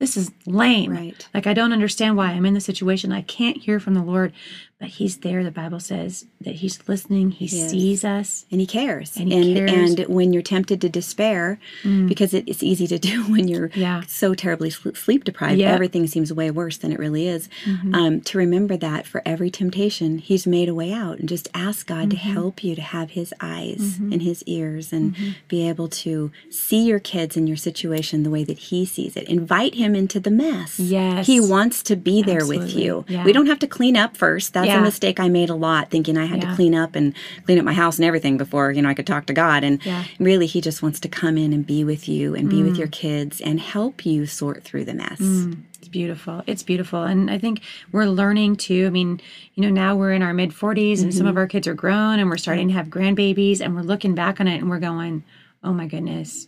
This 0.00 0.16
is 0.16 0.30
lame. 0.46 0.92
Right. 0.92 1.28
Like 1.34 1.46
I 1.46 1.54
don't 1.54 1.72
understand 1.72 2.16
why 2.16 2.30
I'm 2.30 2.46
in 2.46 2.54
this 2.54 2.64
situation. 2.64 3.12
I 3.12 3.22
can't 3.22 3.58
hear 3.58 3.78
from 3.80 3.94
the 3.94 4.02
Lord. 4.02 4.32
But 4.80 4.88
he's 4.90 5.16
there. 5.18 5.42
The 5.42 5.50
Bible 5.50 5.80
says 5.80 6.26
that 6.40 6.56
he's 6.56 6.78
listening, 6.88 7.32
he 7.32 7.46
is. 7.46 7.70
sees 7.70 8.04
us. 8.04 8.46
and 8.52 8.60
he 8.60 8.66
cares 8.66 9.16
And 9.16 9.32
he 9.32 9.54
cares. 9.54 9.70
Mm. 9.72 9.98
and 9.98 10.14
when 10.14 10.32
you're 10.32 10.42
tempted 10.42 10.80
to 10.82 10.88
despair 10.88 11.58
because 12.06 12.32
it, 12.32 12.44
it's 12.46 12.62
easy 12.62 12.86
to 12.86 12.98
do 12.98 13.22
when 13.32 13.48
you're 13.48 13.70
Yeah. 13.74 14.02
so 14.06 14.34
terribly 14.34 14.70
sl- 14.70 14.90
sleep 14.94 15.24
deprived 15.24 15.58
Yeah. 15.58 15.66
Mm-hmm. 15.68 15.74
everything 15.74 16.06
seems 16.06 16.32
way 16.32 16.50
worse 16.52 16.76
than 16.78 16.92
it 16.92 16.98
really 16.98 17.26
is 17.26 17.48
um, 17.92 18.20
to 18.22 18.38
remember 18.38 18.76
that 18.76 19.06
for 19.06 19.20
every 19.26 19.50
temptation 19.50 20.18
he's 20.18 20.46
made 20.46 20.68
a 20.68 20.74
way 20.74 20.92
out 20.92 21.18
and 21.18 21.28
just 21.28 21.48
ask 21.54 21.86
god 21.86 22.10
to 22.10 22.16
Mm-hmm. 22.16 22.32
help 22.32 22.62
you 22.64 22.74
to 22.76 22.82
have 22.82 23.10
his 23.10 23.34
eyes 23.40 23.98
and 23.98 24.22
his 24.22 24.42
ears 24.44 24.92
and 24.92 25.16
be 25.48 25.68
able 25.68 25.88
to 25.88 26.30
see 26.50 26.84
your 26.86 26.98
kids 27.00 27.36
and 27.36 27.48
your 27.48 27.56
situation 27.56 28.22
the 28.22 28.30
way 28.30 28.44
that 28.44 28.58
he 28.58 28.84
sees 28.86 29.16
it 29.16 29.24
invite 29.28 29.74
him 29.74 29.94
into 29.96 30.20
the 30.20 30.30
mess 30.30 30.78
Yes. 30.78 31.26
he 31.26 31.40
wants 31.40 31.82
to 31.84 31.96
be 31.96 32.22
there 32.22 32.46
with 32.46 32.72
you 32.74 33.04
Yeah. 33.08 33.24
we 33.24 33.32
don't 33.32 33.46
have 33.46 33.58
to 33.60 33.66
clean 33.66 33.96
up 33.96 34.16
first 34.16 34.52
that's 34.54 34.67
Yeah. 34.68 34.80
a 34.80 34.82
mistake 34.82 35.18
i 35.20 35.28
made 35.28 35.50
a 35.50 35.54
lot 35.54 35.90
thinking 35.90 36.16
i 36.16 36.24
had 36.26 36.42
Yeah. 36.42 36.50
to 36.50 36.54
clean 36.56 36.74
up 36.74 36.94
and 36.94 37.14
clean 37.46 37.58
up 37.58 37.64
my 37.64 37.72
house 37.72 37.96
and 37.98 38.04
everything 38.04 38.36
before 38.36 38.70
you 38.72 38.82
know 38.82 38.88
I 38.88 38.94
could 38.94 39.06
talk 39.06 39.26
to 39.26 39.32
God. 39.32 39.64
And 39.64 39.84
Yeah. 39.84 40.04
really, 40.18 40.46
He 40.46 40.60
just 40.60 40.82
wants 40.82 40.98
to 41.00 41.08
come 41.08 41.36
in 41.38 41.52
and 41.52 41.66
be 41.66 41.84
with 41.84 42.08
you 42.08 42.34
and 42.34 42.48
be 42.48 42.62
with 42.62 42.74
Mm. 42.74 42.78
your 42.78 42.88
kids 42.88 43.40
and 43.40 43.60
help 43.60 44.04
you 44.06 44.26
sort 44.26 44.62
through 44.64 44.84
the 44.84 44.94
mess. 44.94 45.20
It's 45.78 45.88
beautiful. 45.88 46.42
It's 46.46 46.62
beautiful. 46.62 47.02
And 47.04 47.30
I 47.30 47.38
think 47.38 47.60
we're 47.92 48.06
learning 48.06 48.56
too. 48.56 48.86
I 48.86 48.90
mean, 48.90 49.20
you 49.54 49.62
know, 49.62 49.70
now 49.70 49.94
we're 49.96 50.12
in 50.12 50.22
our 50.22 50.34
mid 50.34 50.50
40s 50.52 51.02
and 51.02 51.12
some 51.14 51.26
of 51.26 51.36
our 51.36 51.46
kids 51.46 51.66
are 51.66 51.74
grown 51.74 52.18
and 52.18 52.28
we're 52.30 52.36
starting 52.36 52.68
to 52.68 52.74
have 52.74 52.86
grandbabies 52.88 53.60
and 53.60 53.74
we're 53.74 53.82
looking 53.82 54.14
back 54.14 54.40
on 54.40 54.48
it 54.48 54.58
and 54.60 54.68
we're 54.70 54.78
going, 54.80 55.22
oh 55.64 55.72
my 55.72 55.86
goodness, 55.86 56.46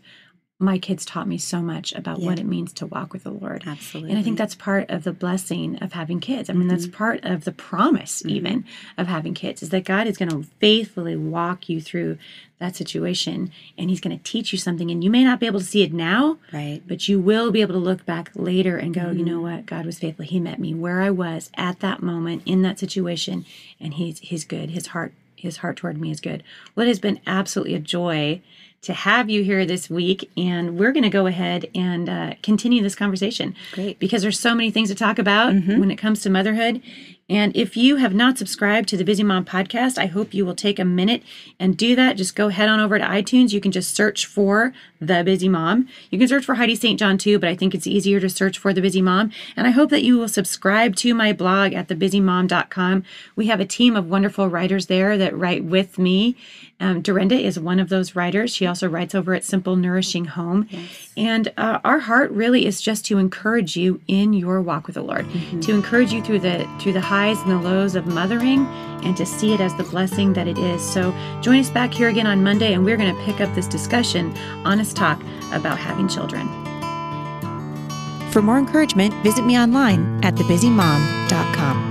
my 0.63 0.79
kids 0.79 1.07
taught 1.07 1.27
me 1.27 1.39
so 1.39 1.63
much 1.63 1.93
about 1.95 2.21
what 2.21 2.39
it 2.39 2.45
means 2.45 2.73
to 2.75 2.87
walk 2.87 3.15
with 3.15 3.25
the 3.25 3.31
Lord. 3.31 3.65
Absolutely. 3.67 4.11
And 4.11 4.19
I 4.19 4.23
think 4.23 4.37
that's 4.37 4.55
part 4.55 4.91
of 4.91 5.05
the 5.05 5.13
blessing 5.13 5.77
of 5.83 5.95
having 5.95 6.21
kids. 6.21 6.51
I 6.51 6.53
mean, 6.53 6.69
that's 6.69 6.87
part 6.87 7.21
of 7.25 7.45
the 7.45 7.53
promise, 7.53 8.23
even 8.27 8.67
of 8.99 9.07
having 9.07 9.33
kids, 9.33 9.63
is 9.63 9.71
that 9.71 9.85
God 9.87 10.07
is 10.07 10.19
going 10.19 10.29
to 10.31 10.43
faithfully 10.61 11.17
walk 11.17 11.71
you 11.71 11.81
through 11.81 12.19
that 12.59 12.77
situation 12.77 13.51
and 13.79 13.89
He's 13.89 14.01
going 14.03 14.15
to 14.17 14.23
teach 14.23 14.53
you 14.53 14.59
something. 14.59 14.91
And 14.91 15.03
you 15.03 15.09
may 15.09 15.25
not 15.25 15.41
be 15.41 15.47
able 15.47 15.61
to 15.61 15.65
see 15.67 15.83
it 15.83 15.95
now, 15.95 16.37
Right. 16.53 16.83
but 16.87 17.09
you 17.09 17.19
will 17.19 17.51
be 17.51 17.63
able 17.63 17.73
to 17.73 17.79
look 17.81 18.05
back 18.05 18.31
later 18.35 18.77
and 18.77 18.93
go, 18.93 19.05
you 19.11 19.25
Mm-hmm. 19.25 19.25
know 19.25 19.41
what? 19.41 19.65
God 19.65 19.87
was 19.87 19.99
faithful. 19.99 20.27
He 20.27 20.39
met 20.41 20.59
me 20.61 20.75
where 20.75 21.01
I 21.01 21.09
was 21.09 21.51
at 21.55 21.81
that 21.81 22.03
moment 22.03 22.43
in 22.45 22.61
that 22.63 22.79
situation, 22.79 23.47
and 23.81 23.95
He's 23.95 24.19
He's 24.19 24.45
good. 24.45 24.71
His 24.73 24.89
heart 24.89 25.15
His 25.37 25.57
heart 25.59 25.79
toward 25.79 25.99
me 25.99 26.11
is 26.11 26.21
good. 26.21 26.43
Well, 26.75 26.85
it 26.85 26.89
has 26.91 26.99
been 27.01 27.21
absolutely 27.27 27.75
a 27.75 27.79
joy 27.81 28.43
to 28.83 28.93
have 28.95 29.29
you 29.29 29.43
here 29.43 29.67
this 29.67 29.91
week, 29.91 30.31
and 30.37 30.79
we're 30.79 30.93
going 30.93 31.03
to 31.03 31.11
go 31.11 31.27
ahead 31.27 31.67
and 31.75 32.09
uh, 32.09 32.35
continue 32.43 32.83
this 32.83 32.95
conversation. 32.95 33.55
Great. 33.73 33.99
because 33.99 34.23
there's 34.23 34.41
so 34.41 34.55
many 34.55 34.71
things 34.71 34.89
to 34.89 34.95
talk 34.95 35.19
about 35.19 35.53
when 35.53 35.91
it 35.91 35.97
comes 35.97 36.21
to 36.23 36.31
motherhood. 36.31 36.81
And 37.31 37.57
if 37.57 37.77
you 37.77 37.97
have 37.97 38.13
not 38.13 38.39
subscribed 38.39 38.89
to 38.89 38.97
the 38.97 39.05
Busy 39.05 39.23
Mom 39.23 39.45
podcast, 39.45 39.99
I 39.99 40.07
hope 40.07 40.35
you 40.35 40.45
will 40.45 40.57
take 40.57 40.81
a 40.81 40.85
minute 40.85 41.23
and 41.61 41.77
do 41.77 41.95
that. 41.95 42.17
Just 42.17 42.35
go 42.35 42.49
head 42.49 42.69
on 42.69 42.81
over 42.81 42.99
to 42.99 43.05
iTunes. 43.05 43.53
You 43.53 43.61
can 43.61 43.71
just 43.71 43.95
search 43.95 44.27
for 44.27 44.75
The 45.01 45.23
Busy 45.25 45.49
Mom. 45.49 45.89
You 46.11 46.19
can 46.19 46.27
search 46.27 46.45
for 46.45 46.57
Heidi 46.57 46.75
St. 46.75 46.99
John 46.99 47.19
too, 47.19 47.39
but 47.39 47.49
I 47.49 47.55
think 47.55 47.73
it's 47.73 47.87
easier 47.87 48.19
to 48.19 48.29
search 48.29 48.59
for 48.59 48.73
The 48.73 48.83
Busy 48.83 49.01
Mom. 49.01 49.31
And 49.57 49.69
I 49.69 49.71
hope 49.71 49.91
that 49.91 50.03
you 50.03 50.19
will 50.19 50.29
subscribe 50.29 50.97
to 50.97 51.15
my 51.15 51.33
blog 51.33 51.73
at 51.73 51.87
thebusymom.com. 51.87 53.05
We 53.37 53.47
have 53.47 53.61
a 53.61 53.65
team 53.65 53.95
of 53.95 54.11
wonderful 54.11 54.49
writers 54.49 54.87
there 54.87 55.17
that 55.17 55.37
write 55.37 55.63
with 55.63 56.01
me. 56.01 56.35
Um, 56.81 57.03
Dorinda 57.03 57.39
is 57.39 57.61
one 57.61 57.79
of 57.79 57.91
those 57.91 58.17
writers. 58.17 58.55
She 58.55 58.67
also 58.67 58.89
writes 58.89 59.15
over 59.15 59.35
at 59.35 59.45
Simple 59.45 59.77
Nourishing 59.77 60.25
Home. 60.25 60.67
Yes. 60.71 61.13
And 61.17 61.53
uh, 61.59 61.79
our 61.85 61.99
heart 61.99 62.31
really 62.31 62.65
is 62.65 62.81
just 62.81 63.05
to 63.07 63.19
encourage 63.19 63.77
you 63.77 64.01
in 64.09 64.33
your 64.33 64.63
walk 64.63 64.87
with 64.87 64.95
the 64.95 65.03
Lord, 65.03 65.27
to 65.61 65.75
encourage 65.75 66.11
you 66.13 66.23
through 66.23 66.41
the 66.41 66.67
through 66.81 66.95
the 66.95 67.01
highs 67.21 67.43
and 67.43 67.51
the 67.51 67.59
lows 67.59 67.97
of 67.97 68.07
mothering, 68.07 68.67
and 69.05 69.15
to 69.15 69.27
see 69.27 69.53
it 69.53 69.61
as 69.61 69.75
the 69.75 69.85
blessing 69.85 70.33
that 70.33 70.49
it 70.49 70.59
is. 70.59 70.83
So 70.83 71.13
join 71.43 71.59
us 71.61 71.69
back 71.69 71.93
here 71.93 72.09
again 72.09 72.27
on 72.27 72.43
Monday, 72.43 72.73
and 72.73 72.83
we're 72.83 72.97
going 72.97 73.15
to 73.15 73.23
pick 73.25 73.43
up 73.43 73.55
this 73.55 73.67
discussion, 73.67 74.35
honest 74.65 74.97
talk 74.97 75.21
about 75.53 75.77
having 75.77 76.09
children. 76.09 76.49
For 78.33 78.41
more 78.41 78.59
encouragement, 78.59 79.13
visit 79.23 79.45
me 79.45 79.59
online 79.59 80.25
at 80.25 80.35
thebusymom.com. 80.35 81.90